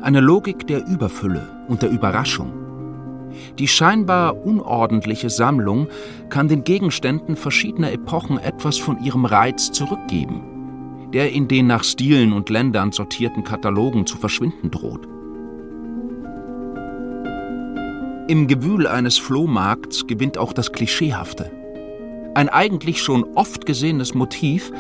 [0.02, 2.54] Eine Logik der Überfülle und der Überraschung.
[3.60, 5.88] Die scheinbar unordentliche Sammlung
[6.30, 12.34] kann den Gegenständen verschiedener Epochen etwas von ihrem Reiz zurückgeben, der in den nach Stilen
[12.34, 15.08] und Ländern sortierten Katalogen zu verschwinden droht.
[18.28, 21.52] Im Gewühl eines Flohmarkts gewinnt auch das Klischeehafte.
[22.34, 24.72] Ein eigentlich schon oft gesehenes Motiv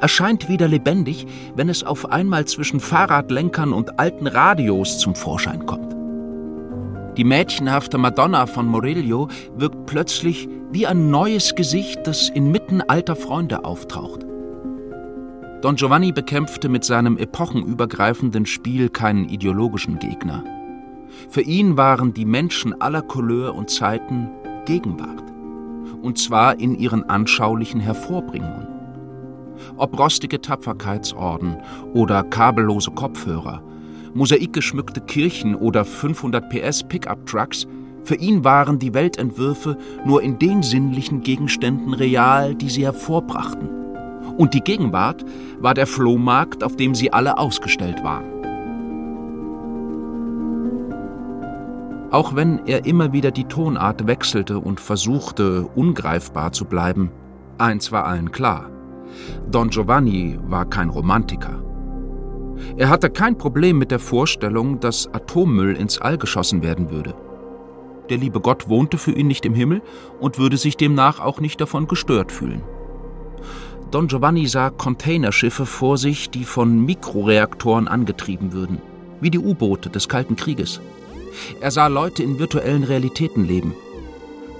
[0.00, 5.96] erscheint wieder lebendig, wenn es auf einmal zwischen Fahrradlenkern und alten Radios zum Vorschein kommt.
[7.16, 13.64] Die mädchenhafte Madonna von Murillo wirkt plötzlich wie ein neues Gesicht, das inmitten alter Freunde
[13.64, 14.24] auftaucht.
[15.62, 20.44] Don Giovanni bekämpfte mit seinem epochenübergreifenden Spiel keinen ideologischen Gegner.
[21.28, 24.30] Für ihn waren die Menschen aller Couleur und Zeiten
[24.64, 25.30] Gegenwart
[26.02, 28.69] und zwar in ihren anschaulichen Hervorbringungen.
[29.76, 31.56] Ob rostige Tapferkeitsorden
[31.94, 33.62] oder kabellose Kopfhörer,
[34.14, 37.66] mosaikgeschmückte Kirchen oder 500 PS Pickup-Trucks,
[38.04, 43.68] für ihn waren die Weltentwürfe nur in den sinnlichen Gegenständen real, die sie hervorbrachten.
[44.36, 45.24] Und die Gegenwart
[45.60, 48.40] war der Flohmarkt, auf dem sie alle ausgestellt waren.
[52.10, 57.12] Auch wenn er immer wieder die Tonart wechselte und versuchte, ungreifbar zu bleiben,
[57.58, 58.68] eins war allen klar.
[59.50, 61.62] Don Giovanni war kein Romantiker.
[62.76, 67.14] Er hatte kein Problem mit der Vorstellung, dass Atommüll ins All geschossen werden würde.
[68.10, 69.82] Der liebe Gott wohnte für ihn nicht im Himmel
[70.18, 72.62] und würde sich demnach auch nicht davon gestört fühlen.
[73.90, 78.80] Don Giovanni sah Containerschiffe vor sich, die von Mikroreaktoren angetrieben würden,
[79.20, 80.80] wie die U-Boote des Kalten Krieges.
[81.60, 83.74] Er sah Leute in virtuellen Realitäten leben.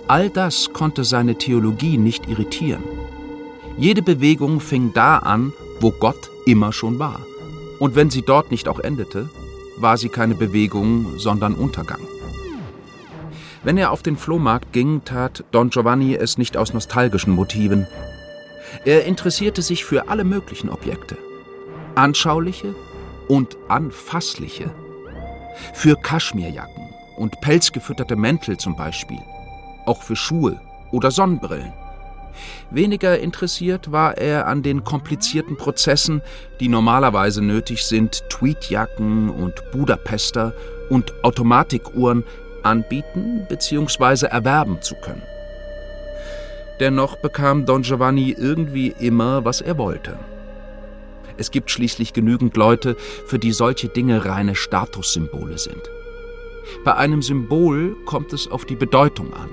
[0.09, 2.83] All das konnte seine Theologie nicht irritieren.
[3.81, 7.21] Jede Bewegung fing da an, wo Gott immer schon war.
[7.79, 9.31] Und wenn sie dort nicht auch endete,
[9.79, 12.03] war sie keine Bewegung, sondern Untergang.
[13.65, 17.87] Wenn er auf den Flohmarkt ging, tat Don Giovanni es nicht aus nostalgischen Motiven.
[18.85, 21.17] Er interessierte sich für alle möglichen Objekte.
[21.95, 22.75] Anschauliche
[23.29, 24.71] und anfassliche
[25.73, 29.21] für Kaschmirjacken und pelzgefütterte Mäntel zum Beispiel.
[29.87, 30.61] Auch für Schuhe
[30.93, 31.73] oder Sonnenbrillen.
[32.71, 36.23] Weniger interessiert war er an den komplizierten Prozessen,
[36.61, 40.53] die normalerweise nötig sind, Tweetjacken und Budapester
[40.89, 42.25] und Automatikuhren
[42.63, 44.27] anbieten bzw.
[44.27, 45.23] erwerben zu können.
[46.81, 50.19] Dennoch bekam Don Giovanni irgendwie immer, was er wollte.
[51.37, 55.91] Es gibt schließlich genügend Leute, für die solche Dinge reine Statussymbole sind.
[56.85, 59.49] Bei einem Symbol kommt es auf die Bedeutung an,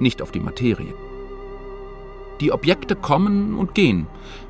[0.00, 0.92] nicht auf die Materie.
[2.40, 4.06] Die Objekte kommen und gehen,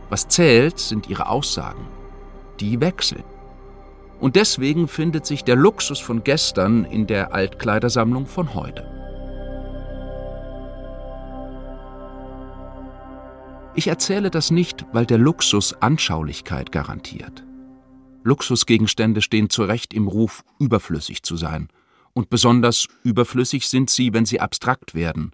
[0.09, 1.87] Was zählt, sind ihre Aussagen.
[2.59, 3.23] Die wechseln.
[4.19, 8.87] Und deswegen findet sich der Luxus von gestern in der Altkleidersammlung von heute.
[13.77, 17.45] Ich erzähle das nicht, weil der Luxus Anschaulichkeit garantiert.
[18.25, 21.69] Luxusgegenstände stehen zu Recht im Ruf, überflüssig zu sein.
[22.13, 25.31] Und besonders überflüssig sind sie, wenn sie abstrakt werden,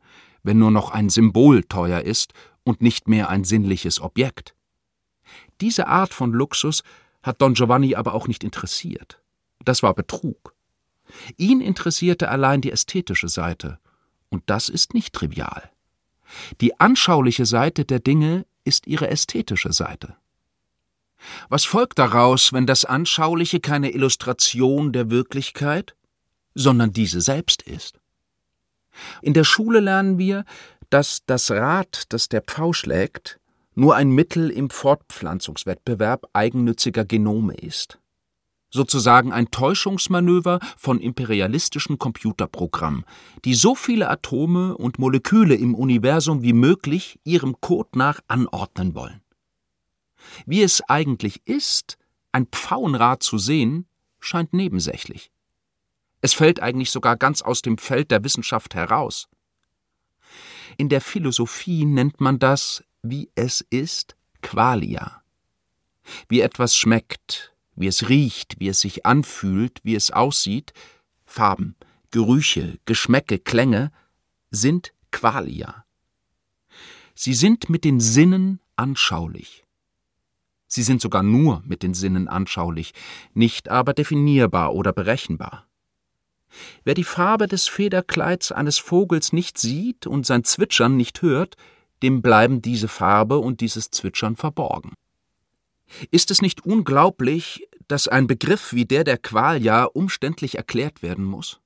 [0.47, 2.33] wenn nur noch ein Symbol teuer ist
[2.63, 4.55] und nicht mehr ein sinnliches Objekt.
[5.61, 6.85] Diese Art von Luxus
[7.23, 9.21] hat Don Giovanni aber auch nicht interessiert.
[9.65, 10.55] Das war Betrug.
[11.37, 13.81] Ihn interessierte allein die ästhetische Seite,
[14.29, 15.71] und das ist nicht trivial.
[16.61, 20.17] Die anschauliche Seite der Dinge ist ihre ästhetische Seite.
[21.49, 25.97] Was folgt daraus, wenn das Anschauliche keine Illustration der Wirklichkeit,
[26.55, 27.99] sondern diese selbst ist?
[29.23, 30.45] In der Schule lernen wir,
[30.91, 33.41] dass das Rad, das der Pfau schlägt,
[33.75, 37.99] nur ein Mittel im Fortpflanzungswettbewerb eigennütziger Genome ist.
[38.71, 43.05] Sozusagen ein Täuschungsmanöver von imperialistischen Computerprogrammen,
[43.45, 49.21] die so viele Atome und Moleküle im Universum wie möglich ihrem Code nach anordnen wollen.
[50.47, 51.97] Wie es eigentlich ist,
[52.33, 53.87] ein Pfauenrad zu sehen,
[54.19, 55.31] scheint nebensächlich.
[56.27, 59.29] Es fällt eigentlich sogar ganz aus dem Feld der Wissenschaft heraus.
[60.77, 65.23] In der Philosophie nennt man das wie es ist, Qualia.
[66.29, 70.73] Wie etwas schmeckt, wie es riecht, wie es sich anfühlt, wie es aussieht,
[71.27, 71.77] Farben,
[72.11, 73.93] Gerüche, Geschmäcke, Klänge
[74.51, 75.85] sind Qualia.
[77.15, 79.65] Sie sind mit den Sinnen anschaulich.
[80.67, 82.95] Sie sind sogar nur mit den Sinnen anschaulich,
[83.33, 85.66] nicht aber definierbar oder berechenbar.
[86.85, 91.57] Wer die Farbe des Federkleids eines Vogels nicht sieht und sein Zwitschern nicht hört,
[92.03, 94.93] dem bleiben diese Farbe und dieses Zwitschern verborgen.
[96.11, 101.61] Ist es nicht unglaublich, dass ein Begriff wie der der Qualia umständlich erklärt werden muss?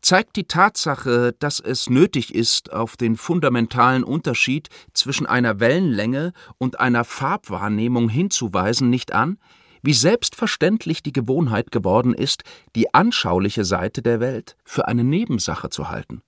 [0.00, 6.80] Zeigt die Tatsache, dass es nötig ist, auf den fundamentalen Unterschied zwischen einer Wellenlänge und
[6.80, 9.38] einer Farbwahrnehmung hinzuweisen, nicht an,
[9.86, 12.42] wie selbstverständlich die Gewohnheit geworden ist,
[12.74, 16.22] die anschauliche Seite der Welt für eine Nebensache zu halten.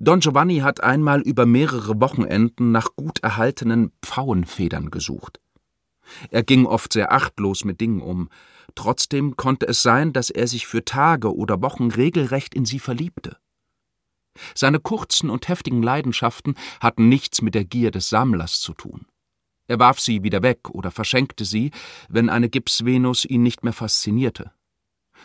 [0.00, 5.40] Don Giovanni hat einmal über mehrere Wochenenden nach gut erhaltenen Pfauenfedern gesucht.
[6.30, 8.30] Er ging oft sehr achtlos mit Dingen um,
[8.74, 13.36] trotzdem konnte es sein, dass er sich für Tage oder Wochen regelrecht in sie verliebte.
[14.54, 19.06] Seine kurzen und heftigen Leidenschaften hatten nichts mit der Gier des Sammlers zu tun.
[19.68, 21.70] Er warf sie wieder weg oder verschenkte sie,
[22.08, 24.50] wenn eine Gipsvenus ihn nicht mehr faszinierte.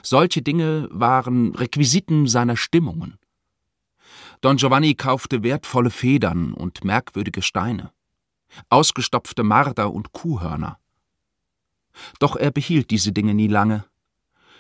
[0.04, 3.18] Solche Dinge waren Requisiten seiner Stimmungen.
[4.42, 7.94] Don Giovanni kaufte wertvolle Federn und merkwürdige Steine,
[8.68, 10.78] ausgestopfte Marder und Kuhhörner.
[12.20, 13.86] Doch er behielt diese Dinge nie lange.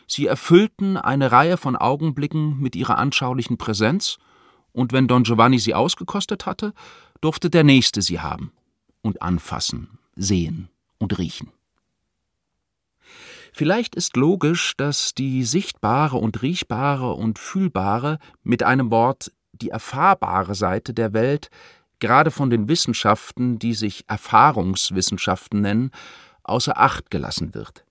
[0.07, 4.17] Sie erfüllten eine Reihe von Augenblicken mit ihrer anschaulichen Präsenz,
[4.71, 6.73] und wenn Don Giovanni sie ausgekostet hatte,
[7.19, 8.53] durfte der Nächste sie haben
[9.03, 11.51] und anfassen, sehen und riechen.
[13.53, 20.55] Vielleicht ist logisch, dass die sichtbare und riechbare und fühlbare mit einem Wort die erfahrbare
[20.55, 21.51] Seite der Welt,
[21.99, 25.91] gerade von den Wissenschaften, die sich Erfahrungswissenschaften nennen,
[26.41, 27.85] außer Acht gelassen wird.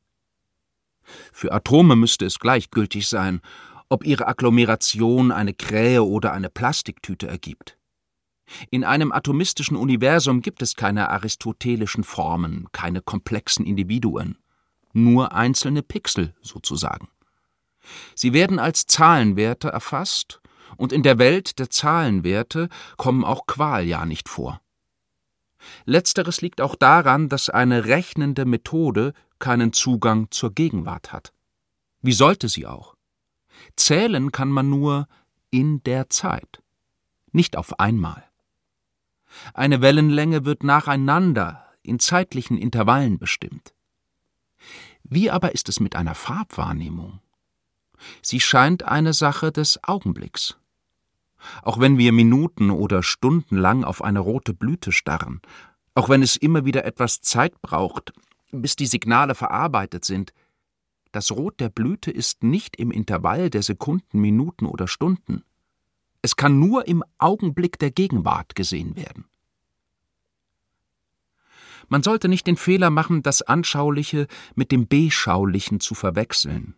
[1.32, 3.40] Für Atome müsste es gleichgültig sein,
[3.88, 7.78] ob ihre Agglomeration eine Krähe oder eine Plastiktüte ergibt.
[8.70, 14.38] In einem atomistischen Universum gibt es keine aristotelischen Formen, keine komplexen Individuen,
[14.92, 17.08] nur einzelne Pixel sozusagen.
[18.14, 20.40] Sie werden als Zahlenwerte erfasst
[20.76, 24.60] und in der Welt der Zahlenwerte kommen auch Qualia nicht vor.
[25.84, 31.32] Letzteres liegt auch daran, dass eine rechnende Methode keinen Zugang zur Gegenwart hat.
[32.00, 32.96] Wie sollte sie auch?
[33.76, 35.06] Zählen kann man nur
[35.50, 36.62] in der Zeit,
[37.32, 38.24] nicht auf einmal.
[39.54, 43.74] Eine Wellenlänge wird nacheinander in zeitlichen Intervallen bestimmt.
[45.02, 47.20] Wie aber ist es mit einer Farbwahrnehmung?
[48.20, 50.56] Sie scheint eine Sache des Augenblicks.
[51.62, 55.40] Auch wenn wir Minuten oder Stunden lang auf eine rote Blüte starren,
[55.94, 58.12] auch wenn es immer wieder etwas Zeit braucht,
[58.52, 60.32] bis die Signale verarbeitet sind,
[61.10, 65.44] das Rot der Blüte ist nicht im Intervall der Sekunden, Minuten oder Stunden.
[66.22, 69.26] Es kann nur im Augenblick der Gegenwart gesehen werden.
[71.88, 76.76] Man sollte nicht den Fehler machen, das Anschauliche mit dem Beschaulichen zu verwechseln.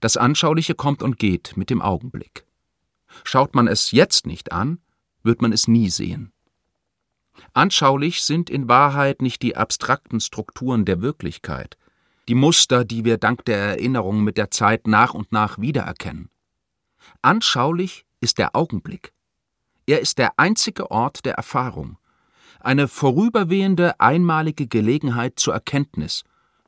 [0.00, 2.44] Das Anschauliche kommt und geht mit dem Augenblick.
[3.22, 4.80] Schaut man es jetzt nicht an,
[5.22, 6.32] wird man es nie sehen.
[7.52, 11.78] Anschaulich sind in Wahrheit nicht die abstrakten Strukturen der Wirklichkeit,
[12.26, 16.30] die Muster, die wir dank der Erinnerung mit der Zeit nach und nach wiedererkennen.
[17.22, 19.12] Anschaulich ist der Augenblick.
[19.86, 21.96] Er ist der einzige Ort der Erfahrung,
[22.60, 26.24] eine vorüberwehende, einmalige Gelegenheit zur Erkenntnis,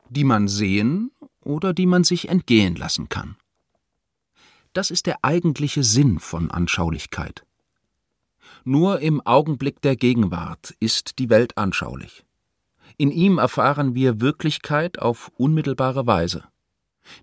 [0.09, 3.37] die man sehen oder die man sich entgehen lassen kann.
[4.73, 7.45] Das ist der eigentliche Sinn von Anschaulichkeit.
[8.65, 12.25] Nur im Augenblick der Gegenwart ist die Welt anschaulich.
[12.97, 16.45] In ihm erfahren wir Wirklichkeit auf unmittelbare Weise,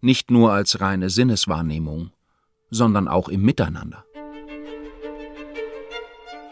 [0.01, 2.11] nicht nur als reine Sinneswahrnehmung,
[2.69, 4.07] sondern auch im Miteinander.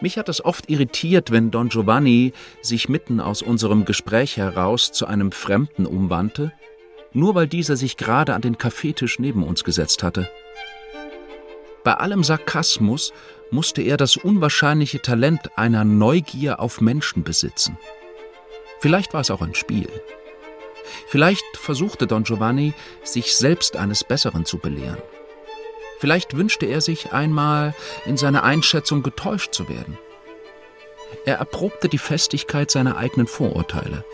[0.00, 5.06] Mich hat es oft irritiert, wenn Don Giovanni sich mitten aus unserem Gespräch heraus zu
[5.06, 6.52] einem Fremden umwandte,
[7.12, 10.28] nur weil dieser sich gerade an den Kaffeetisch neben uns gesetzt hatte.
[11.82, 13.12] Bei allem Sarkasmus
[13.50, 17.78] musste er das unwahrscheinliche Talent einer Neugier auf Menschen besitzen.
[18.80, 19.88] Vielleicht war es auch ein Spiel.
[21.08, 24.98] Vielleicht versuchte Don Giovanni, sich selbst eines Besseren zu belehren.
[25.98, 27.74] Vielleicht wünschte er sich einmal
[28.04, 29.98] in seiner Einschätzung getäuscht zu werden.
[31.24, 34.04] Er erprobte die Festigkeit seiner eigenen Vorurteile.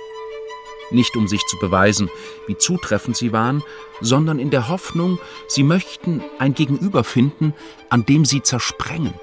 [0.90, 2.10] Nicht um sich zu beweisen,
[2.46, 3.62] wie zutreffend sie waren,
[4.00, 5.18] sondern in der Hoffnung,
[5.48, 7.54] sie möchten ein Gegenüber finden,
[7.88, 9.14] an dem sie zersprengen.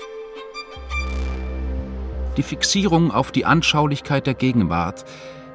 [2.38, 5.06] Die Fixierung auf die Anschaulichkeit der Gegenwart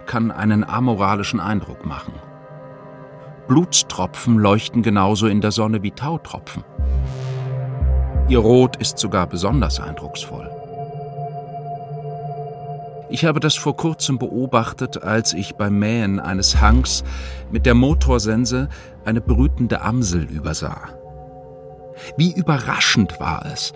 [0.06, 2.14] kann einen amoralischen Eindruck machen.
[3.46, 6.64] Blutstropfen leuchten genauso in der Sonne wie Tautropfen.
[8.28, 10.50] Ihr Rot ist sogar besonders eindrucksvoll.
[13.10, 17.04] Ich habe das vor kurzem beobachtet, als ich beim Mähen eines Hangs
[17.52, 18.68] mit der Motorsense
[19.04, 20.88] eine brütende Amsel übersah.
[22.16, 23.72] Wie überraschend war es,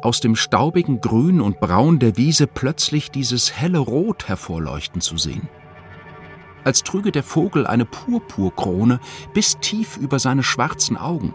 [0.00, 5.48] aus dem staubigen Grün und Braun der Wiese plötzlich dieses helle Rot hervorleuchten zu sehen.
[6.64, 9.00] Als trüge der Vogel eine Purpurkrone
[9.32, 11.34] bis tief über seine schwarzen Augen,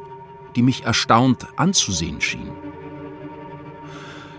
[0.56, 2.56] die mich erstaunt anzusehen schienen.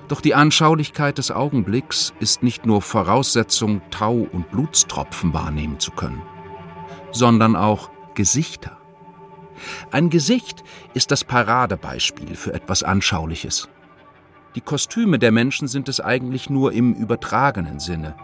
[0.09, 6.23] Doch die Anschaulichkeit des Augenblicks ist nicht nur Voraussetzung, Tau und Blutstropfen wahrnehmen zu können,
[7.13, 8.79] sondern auch Gesichter.
[9.91, 10.65] Ein Gesicht
[10.95, 13.69] ist das Paradebeispiel für etwas Anschauliches.
[14.55, 18.17] Die Kostüme der Menschen sind es eigentlich nur im übertragenen Sinne.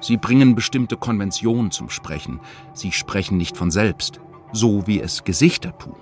[0.00, 2.40] Sie bringen bestimmte Konventionen zum Sprechen.
[2.72, 4.20] Sie sprechen nicht von selbst,
[4.52, 5.96] so wie es Gesichter tun.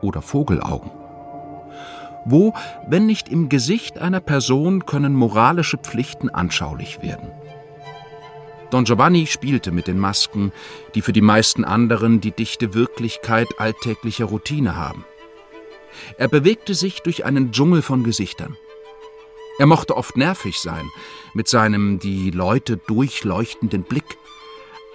[0.00, 0.90] Oder Vogelaugen.
[2.24, 2.54] Wo,
[2.86, 7.30] wenn nicht im Gesicht einer Person, können moralische Pflichten anschaulich werden?
[8.70, 10.52] Don Giovanni spielte mit den Masken,
[10.94, 15.04] die für die meisten anderen die dichte Wirklichkeit alltäglicher Routine haben.
[16.18, 18.56] Er bewegte sich durch einen Dschungel von Gesichtern.
[19.60, 20.90] Er mochte oft nervig sein,
[21.34, 24.16] mit seinem die Leute durchleuchtenden Blick.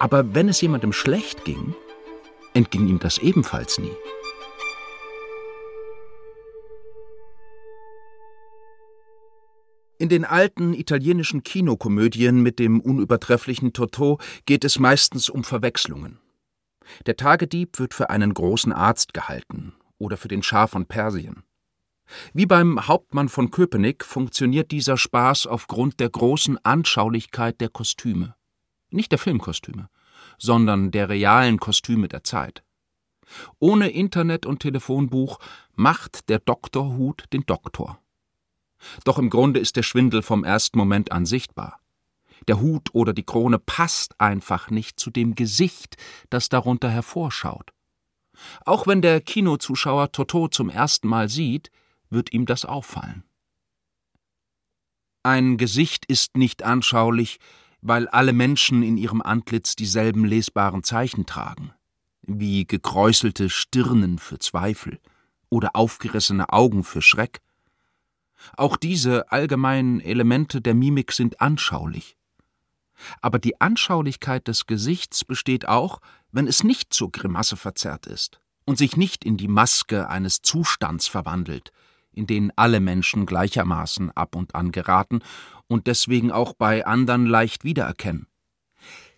[0.00, 1.76] Aber wenn es jemandem schlecht ging,
[2.52, 3.92] entging ihm das ebenfalls nie.
[9.98, 16.18] In den alten italienischen Kinokomödien mit dem unübertrefflichen Totò geht es meistens um Verwechslungen.
[17.06, 21.45] Der Tagedieb wird für einen großen Arzt gehalten oder für den Schah von Persien.
[22.32, 28.34] Wie beim Hauptmann von Köpenick funktioniert dieser Spaß aufgrund der großen Anschaulichkeit der Kostüme.
[28.90, 29.88] Nicht der Filmkostüme,
[30.38, 32.62] sondern der realen Kostüme der Zeit.
[33.58, 35.40] Ohne Internet und Telefonbuch
[35.74, 38.00] macht der Doktorhut den Doktor.
[39.04, 41.80] Doch im Grunde ist der Schwindel vom ersten Moment an sichtbar.
[42.46, 45.96] Der Hut oder die Krone passt einfach nicht zu dem Gesicht,
[46.30, 47.72] das darunter hervorschaut.
[48.64, 51.70] Auch wenn der Kinozuschauer Toto zum ersten Mal sieht,
[52.10, 53.24] wird ihm das auffallen.
[55.22, 57.38] Ein Gesicht ist nicht anschaulich,
[57.80, 61.72] weil alle Menschen in ihrem Antlitz dieselben lesbaren Zeichen tragen,
[62.22, 65.00] wie gekräuselte Stirnen für Zweifel
[65.50, 67.40] oder aufgerissene Augen für Schreck.
[68.56, 72.16] Auch diese allgemeinen Elemente der Mimik sind anschaulich.
[73.20, 76.00] Aber die Anschaulichkeit des Gesichts besteht auch,
[76.32, 81.08] wenn es nicht zur Grimasse verzerrt ist und sich nicht in die Maske eines Zustands
[81.08, 81.72] verwandelt,
[82.16, 85.20] in denen alle Menschen gleichermaßen ab und an geraten
[85.68, 88.26] und deswegen auch bei anderen leicht wiedererkennen.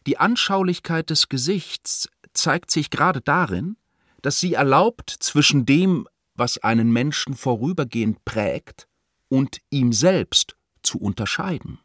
[0.07, 3.77] Die Anschaulichkeit des Gesichts zeigt sich gerade darin,
[4.21, 8.89] dass sie erlaubt, zwischen dem, was einen Menschen vorübergehend prägt,
[9.29, 11.79] und ihm selbst zu unterscheiden.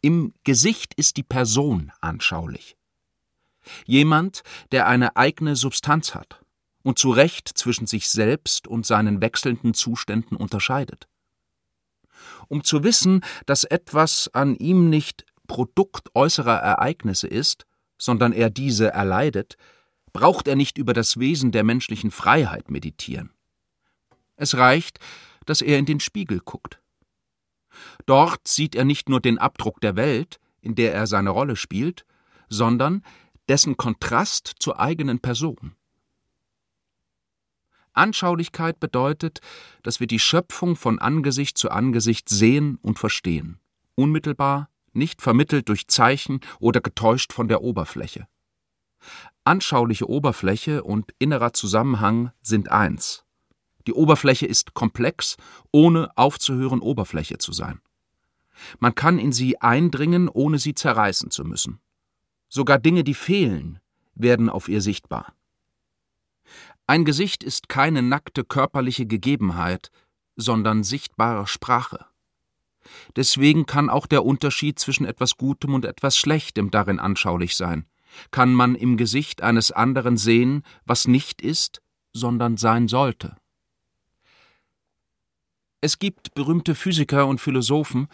[0.00, 2.76] Im Gesicht ist die Person anschaulich.
[3.84, 4.42] Jemand,
[4.72, 6.41] der eine eigene Substanz hat,
[6.82, 11.08] und zu Recht zwischen sich selbst und seinen wechselnden Zuständen unterscheidet.
[12.48, 17.66] Um zu wissen, dass etwas an ihm nicht Produkt äußerer Ereignisse ist,
[17.98, 19.56] sondern er diese erleidet,
[20.12, 23.30] braucht er nicht über das Wesen der menschlichen Freiheit meditieren.
[24.36, 24.98] Es reicht,
[25.46, 26.80] dass er in den Spiegel guckt.
[28.06, 32.04] Dort sieht er nicht nur den Abdruck der Welt, in der er seine Rolle spielt,
[32.48, 33.02] sondern
[33.48, 35.74] dessen Kontrast zur eigenen Person.
[37.92, 39.40] Anschaulichkeit bedeutet,
[39.82, 43.58] dass wir die Schöpfung von Angesicht zu Angesicht sehen und verstehen,
[43.94, 48.26] unmittelbar, nicht vermittelt durch Zeichen oder getäuscht von der Oberfläche.
[49.44, 53.24] Anschauliche Oberfläche und innerer Zusammenhang sind eins.
[53.86, 55.36] Die Oberfläche ist komplex,
[55.72, 57.80] ohne aufzuhören Oberfläche zu sein.
[58.78, 61.80] Man kann in sie eindringen, ohne sie zerreißen zu müssen.
[62.48, 63.80] Sogar Dinge, die fehlen,
[64.14, 65.34] werden auf ihr sichtbar.
[66.92, 69.90] Ein Gesicht ist keine nackte körperliche Gegebenheit,
[70.36, 72.04] sondern sichtbare Sprache.
[73.16, 77.86] Deswegen kann auch der Unterschied zwischen etwas Gutem und etwas Schlechtem darin anschaulich sein.
[78.30, 81.80] Kann man im Gesicht eines anderen sehen, was nicht ist,
[82.12, 83.36] sondern sein sollte.
[85.80, 88.08] Es gibt berühmte Physiker und Philosophen,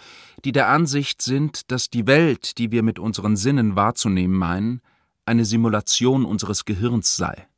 [0.44, 4.82] die der Ansicht sind, dass die Welt, die wir mit unseren Sinnen wahrzunehmen meinen,
[5.24, 7.48] eine Simulation unseres Gehirns sei.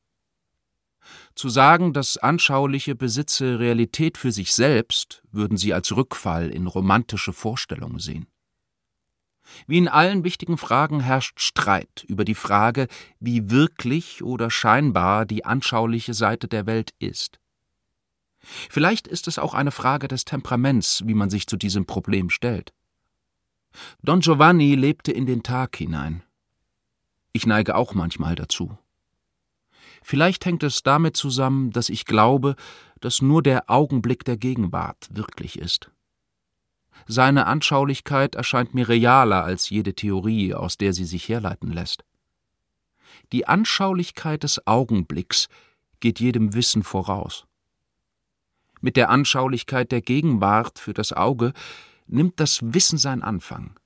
[1.34, 7.32] Zu sagen, das Anschauliche besitze Realität für sich selbst, würden sie als Rückfall in romantische
[7.32, 8.26] Vorstellungen sehen.
[9.66, 15.44] Wie in allen wichtigen Fragen herrscht Streit über die Frage, wie wirklich oder scheinbar die
[15.44, 17.40] anschauliche Seite der Welt ist.
[18.40, 22.72] Vielleicht ist es auch eine Frage des Temperaments, wie man sich zu diesem Problem stellt.
[24.02, 26.22] Don Giovanni lebte in den Tag hinein.
[27.32, 28.76] Ich neige auch manchmal dazu.
[30.02, 32.56] Vielleicht hängt es damit zusammen, dass ich glaube,
[33.00, 35.90] dass nur der Augenblick der Gegenwart wirklich ist.
[37.06, 42.04] Seine Anschaulichkeit erscheint mir realer als jede Theorie, aus der sie sich herleiten lässt.
[43.32, 45.48] Die Anschaulichkeit des Augenblicks
[46.00, 47.46] geht jedem Wissen voraus.
[48.80, 51.52] Mit der Anschaulichkeit der Gegenwart für das Auge
[52.06, 53.78] nimmt das Wissen seinen Anfang.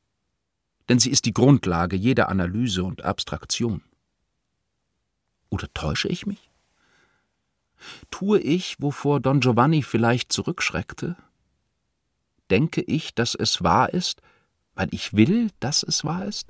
[0.88, 3.82] Denn sie ist die Grundlage jeder Analyse und Abstraktion.
[5.50, 6.50] Oder täusche ich mich?
[8.10, 11.16] Tue ich, wovor Don Giovanni vielleicht zurückschreckte?
[12.50, 14.20] Denke ich, dass es wahr ist,
[14.74, 16.48] weil ich will, dass es wahr ist?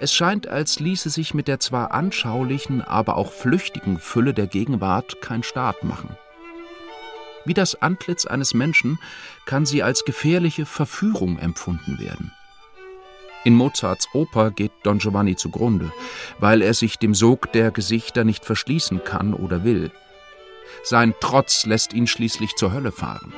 [0.00, 5.20] Es scheint, als ließe sich mit der zwar anschaulichen, aber auch flüchtigen Fülle der Gegenwart
[5.20, 6.16] kein Staat machen.
[7.48, 8.98] Wie das Antlitz eines Menschen
[9.46, 12.30] kann sie als gefährliche Verführung empfunden werden.
[13.42, 15.90] In Mozarts Oper geht Don Giovanni zugrunde,
[16.38, 19.90] weil er sich dem Sog der Gesichter nicht verschließen kann oder will.
[20.84, 23.32] Sein Trotz lässt ihn schließlich zur Hölle fahren.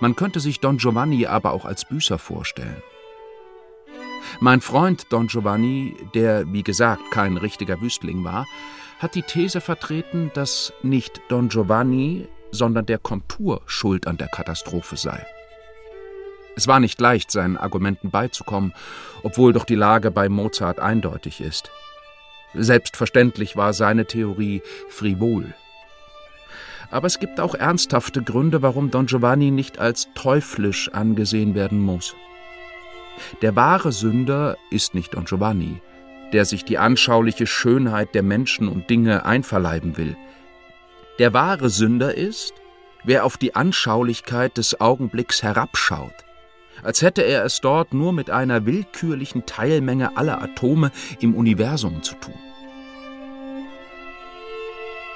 [0.00, 2.82] Man könnte sich Don Giovanni aber auch als Büßer vorstellen.
[4.40, 8.46] Mein Freund Don Giovanni, der wie gesagt kein richtiger Wüstling war,
[8.98, 14.96] hat die These vertreten, dass nicht Don Giovanni, sondern der Kontur schuld an der Katastrophe
[14.96, 15.26] sei.
[16.56, 18.72] Es war nicht leicht, seinen Argumenten beizukommen,
[19.22, 21.70] obwohl doch die Lage bei Mozart eindeutig ist.
[22.54, 25.52] Selbstverständlich war seine Theorie frivol.
[26.90, 32.14] Aber es gibt auch ernsthafte Gründe, warum Don Giovanni nicht als teuflisch angesehen werden muss.
[33.42, 35.82] Der wahre Sünder ist nicht Don Giovanni,
[36.32, 40.16] der sich die anschauliche Schönheit der Menschen und Dinge einverleiben will.
[41.18, 42.54] Der wahre Sünder ist,
[43.04, 46.12] wer auf die Anschaulichkeit des Augenblicks herabschaut,
[46.82, 52.14] als hätte er es dort nur mit einer willkürlichen Teilmenge aller Atome im Universum zu
[52.16, 52.34] tun.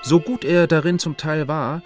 [0.03, 1.83] So gut er darin zum Teil war,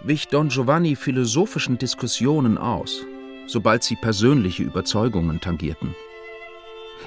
[0.00, 3.06] wich Don Giovanni philosophischen Diskussionen aus
[3.46, 5.94] sobald sie persönliche Überzeugungen tangierten.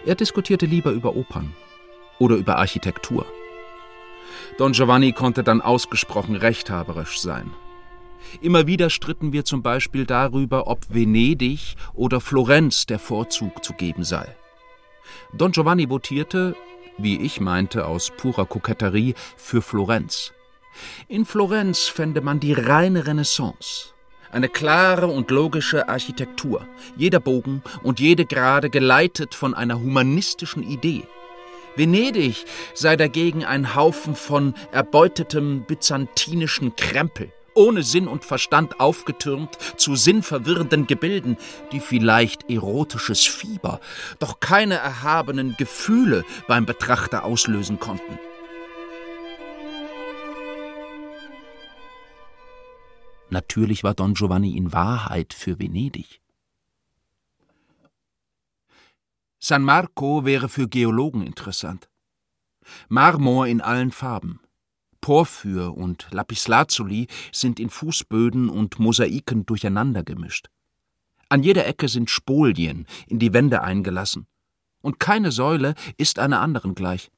[0.06, 1.54] Er diskutierte lieber über Opern
[2.20, 3.26] oder über Architektur.
[4.58, 7.52] Don Giovanni konnte dann ausgesprochen rechthaberisch sein.
[8.42, 14.04] Immer wieder stritten wir zum Beispiel darüber, ob Venedig oder Florenz der Vorzug zu geben
[14.04, 14.36] sei.
[15.34, 16.56] Don Giovanni votierte,
[16.98, 20.34] wie ich meinte, aus purer Koketterie, für Florenz.
[21.08, 23.94] In Florenz fände man die reine Renaissance,
[24.36, 26.68] eine klare und logische Architektur,
[26.98, 31.04] jeder Bogen und jede Gerade geleitet von einer humanistischen Idee.
[31.78, 39.96] Venedig sei dagegen ein Haufen von erbeutetem byzantinischen Krempel, ohne Sinn und Verstand aufgetürmt zu
[39.96, 41.38] sinnverwirrenden Gebilden,
[41.72, 43.80] die vielleicht erotisches Fieber,
[44.20, 48.20] doch keine erhabenen Gefühle beim Betrachter auslösen konnten.
[53.36, 56.22] Natürlich war Don Giovanni in Wahrheit für Venedig.
[59.40, 61.90] San Marco wäre für Geologen interessant.
[62.88, 64.40] Marmor in allen Farben.
[65.02, 70.48] Porphyr und Lapislazuli sind in Fußböden und Mosaiken durcheinander gemischt.
[71.28, 74.28] An jeder Ecke sind Spolien in die Wände eingelassen,
[74.80, 77.12] und keine Säule ist einer anderen gleich.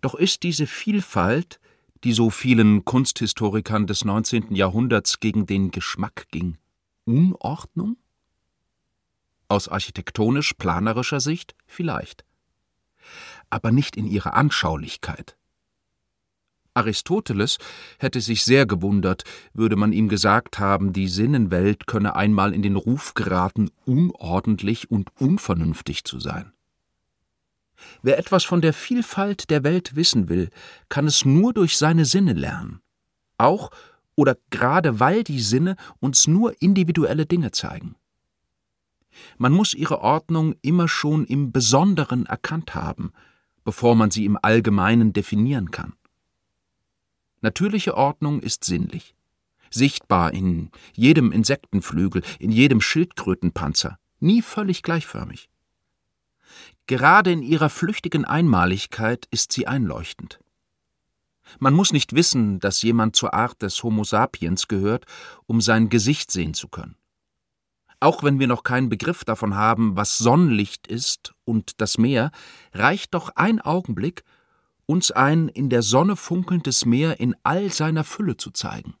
[0.00, 1.60] Doch ist diese Vielfalt,
[2.04, 4.54] die so vielen Kunsthistorikern des 19.
[4.54, 6.58] Jahrhunderts gegen den Geschmack ging,
[7.04, 7.96] Unordnung?
[9.48, 12.24] Aus architektonisch-planerischer Sicht vielleicht.
[13.48, 15.36] Aber nicht in ihrer Anschaulichkeit.
[16.74, 17.58] Aristoteles
[17.98, 19.24] hätte sich sehr gewundert,
[19.54, 25.10] würde man ihm gesagt haben, die Sinnenwelt könne einmal in den Ruf geraten, unordentlich und
[25.18, 26.52] unvernünftig zu sein.
[28.02, 30.50] Wer etwas von der Vielfalt der Welt wissen will,
[30.88, 32.80] kann es nur durch seine Sinne lernen.
[33.38, 33.70] Auch
[34.14, 37.96] oder gerade weil die Sinne uns nur individuelle Dinge zeigen.
[39.38, 43.12] Man muss ihre Ordnung immer schon im Besonderen erkannt haben,
[43.64, 45.94] bevor man sie im Allgemeinen definieren kann.
[47.40, 49.14] Natürliche Ordnung ist sinnlich,
[49.70, 55.48] sichtbar in jedem Insektenflügel, in jedem Schildkrötenpanzer, nie völlig gleichförmig.
[56.86, 60.38] Gerade in ihrer flüchtigen Einmaligkeit ist sie einleuchtend.
[61.58, 65.04] Man muss nicht wissen, dass jemand zur Art des Homo sapiens gehört,
[65.46, 66.96] um sein Gesicht sehen zu können.
[67.98, 72.30] Auch wenn wir noch keinen Begriff davon haben, was Sonnenlicht ist und das Meer,
[72.72, 74.22] reicht doch ein Augenblick,
[74.84, 78.94] uns ein in der Sonne funkelndes Meer in all seiner Fülle zu zeigen.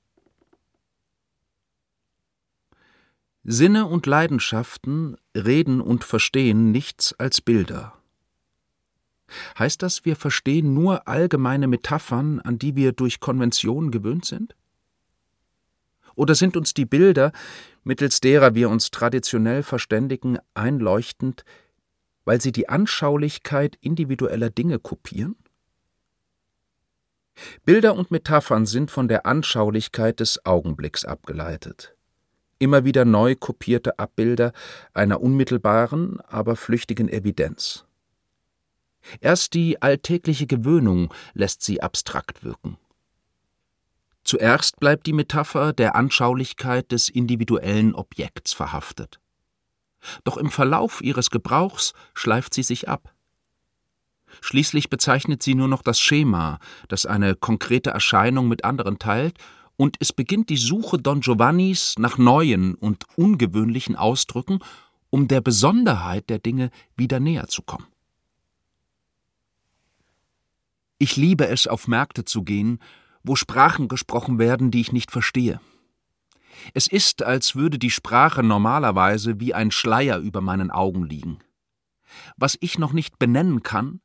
[3.48, 7.92] Sinne und Leidenschaften reden und verstehen nichts als Bilder.
[9.56, 14.56] Heißt das, wir verstehen nur allgemeine Metaphern, an die wir durch Konvention gewöhnt sind?
[16.16, 17.30] Oder sind uns die Bilder,
[17.84, 21.44] mittels derer wir uns traditionell verständigen, einleuchtend,
[22.24, 25.36] weil sie die Anschaulichkeit individueller Dinge kopieren?
[27.64, 31.95] Bilder und Metaphern sind von der Anschaulichkeit des Augenblicks abgeleitet.
[32.58, 34.52] Immer wieder neu kopierte Abbilder
[34.94, 37.84] einer unmittelbaren, aber flüchtigen Evidenz.
[39.20, 42.78] Erst die alltägliche Gewöhnung lässt sie abstrakt wirken.
[44.24, 49.20] Zuerst bleibt die Metapher der Anschaulichkeit des individuellen Objekts verhaftet.
[50.24, 53.12] Doch im Verlauf ihres Gebrauchs schleift sie sich ab.
[54.40, 59.38] Schließlich bezeichnet sie nur noch das Schema, das eine konkrete Erscheinung mit anderen teilt,
[59.76, 64.60] und es beginnt die Suche Don Giovannis nach neuen und ungewöhnlichen Ausdrücken,
[65.10, 67.86] um der Besonderheit der Dinge wieder näher zu kommen.
[70.98, 72.80] Ich liebe es, auf Märkte zu gehen
[73.26, 75.60] wo Sprachen gesprochen werden, die ich nicht verstehe.
[76.74, 81.40] Es ist, als würde die Sprache normalerweise wie ein Schleier über meinen Augen liegen.
[82.36, 84.00] Was ich noch nicht benennen kann,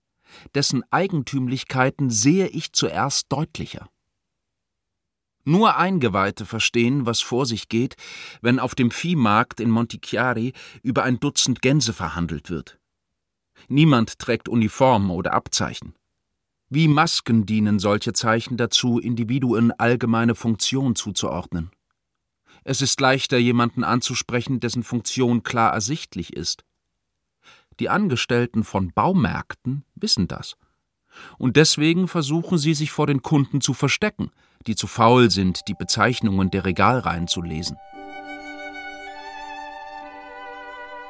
[0.55, 3.89] dessen Eigentümlichkeiten sehe ich zuerst deutlicher.
[5.43, 7.95] Nur Eingeweihte verstehen, was vor sich geht,
[8.41, 12.79] wenn auf dem Viehmarkt in Montichiari über ein Dutzend Gänse verhandelt wird.
[13.67, 15.95] Niemand trägt Uniform oder Abzeichen.
[16.69, 21.71] Wie Masken dienen solche Zeichen dazu, Individuen allgemeine Funktion zuzuordnen.
[22.63, 26.63] Es ist leichter, jemanden anzusprechen, dessen Funktion klar ersichtlich ist.
[27.79, 30.55] Die Angestellten von Baumärkten wissen das.
[31.37, 34.31] Und deswegen versuchen sie sich vor den Kunden zu verstecken,
[34.67, 37.77] die zu faul sind, die Bezeichnungen der Regalreihen zu lesen.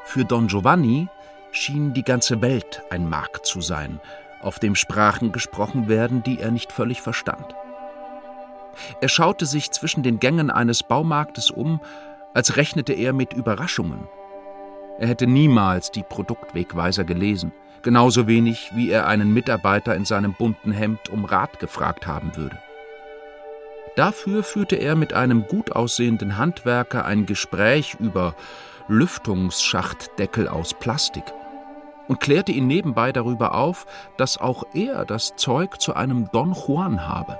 [0.05, 1.07] Für Don Giovanni
[1.51, 3.99] schien die ganze Welt ein Markt zu sein,
[4.41, 7.55] auf dem Sprachen gesprochen werden, die er nicht völlig verstand.
[9.01, 11.79] Er schaute sich zwischen den Gängen eines Baumarktes um,
[12.33, 14.07] als rechnete er mit Überraschungen.
[14.99, 20.71] Er hätte niemals die Produktwegweiser gelesen, genauso wenig wie er einen Mitarbeiter in seinem bunten
[20.71, 22.57] Hemd um Rat gefragt haben würde.
[23.95, 28.35] Dafür führte er mit einem gut aussehenden Handwerker ein Gespräch über
[28.87, 31.25] Lüftungsschachtdeckel aus Plastik
[32.07, 33.85] und klärte ihn nebenbei darüber auf,
[34.17, 37.39] dass auch er das Zeug zu einem Don Juan habe.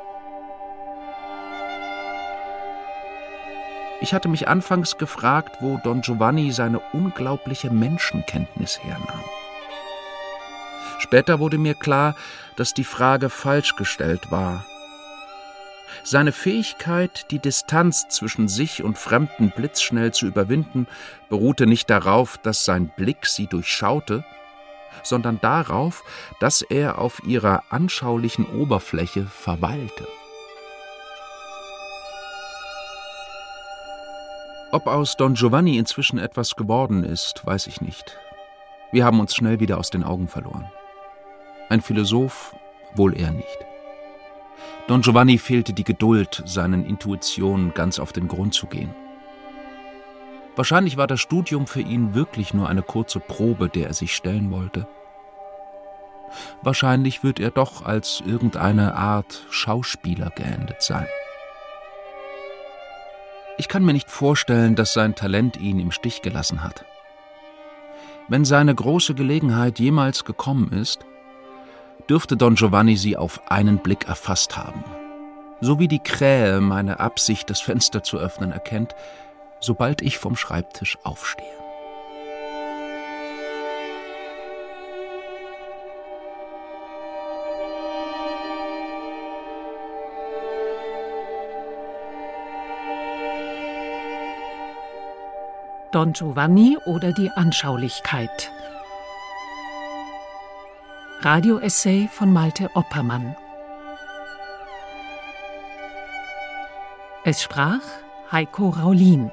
[4.02, 9.24] Ich hatte mich anfangs gefragt, wo Don Giovanni seine unglaubliche Menschenkenntnis hernahm.
[11.00, 12.16] Später wurde mir klar,
[12.56, 14.66] dass die Frage falsch gestellt war.
[16.04, 20.88] Seine Fähigkeit, die Distanz zwischen sich und Fremden blitzschnell zu überwinden,
[21.30, 24.26] beruhte nicht darauf, dass sein Blick sie durchschaute,
[25.04, 26.04] sondern darauf,
[26.40, 30.08] dass er auf ihrer anschaulichen Oberfläche verweilte.
[34.72, 38.18] Ob aus Don Giovanni inzwischen etwas geworden ist, weiß ich nicht.
[38.92, 40.72] Wir haben uns schnell wieder aus den Augen verloren.
[41.70, 42.56] Ein Philosoph
[42.96, 43.71] wohl er nicht.
[44.92, 48.94] Don Giovanni fehlte die Geduld, seinen Intuitionen ganz auf den Grund zu gehen.
[50.58, 54.52] Wahrscheinlich war das Studium für ihn wirklich nur eine kurze Probe, der er sich stellen
[54.52, 54.86] wollte.
[56.62, 61.08] Wahrscheinlich wird er doch als irgendeine Art Schauspieler geendet sein.
[63.58, 66.84] Ich kann mir nicht vorstellen, dass sein Talent ihn im Stich gelassen hat.
[68.28, 71.06] Wenn seine große Gelegenheit jemals gekommen ist,
[72.12, 74.84] dürfte Don Giovanni sie auf einen Blick erfasst haben.
[75.62, 78.96] So wie die Krähe meine Absicht, das Fenster zu öffnen, erkennt,
[79.62, 81.46] sobald ich vom Schreibtisch aufstehe.
[95.94, 98.52] Don Giovanni oder die Anschaulichkeit.
[101.24, 103.36] Radioessay von Malte Oppermann.
[107.24, 107.84] Es sprach
[108.32, 109.32] Heiko Raulin.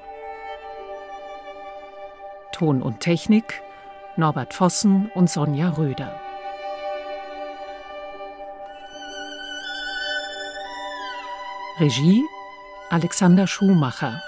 [2.53, 3.62] Ton und Technik
[4.16, 6.20] Norbert Vossen und Sonja Röder.
[11.80, 12.22] Regie
[12.91, 14.22] Alexander Schumacher.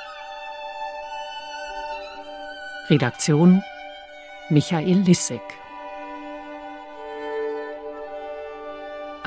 [2.89, 3.63] Redaktion
[4.49, 5.60] Michael Lissek.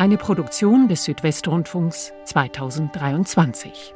[0.03, 3.95] Eine Produktion des Südwestrundfunks 2023.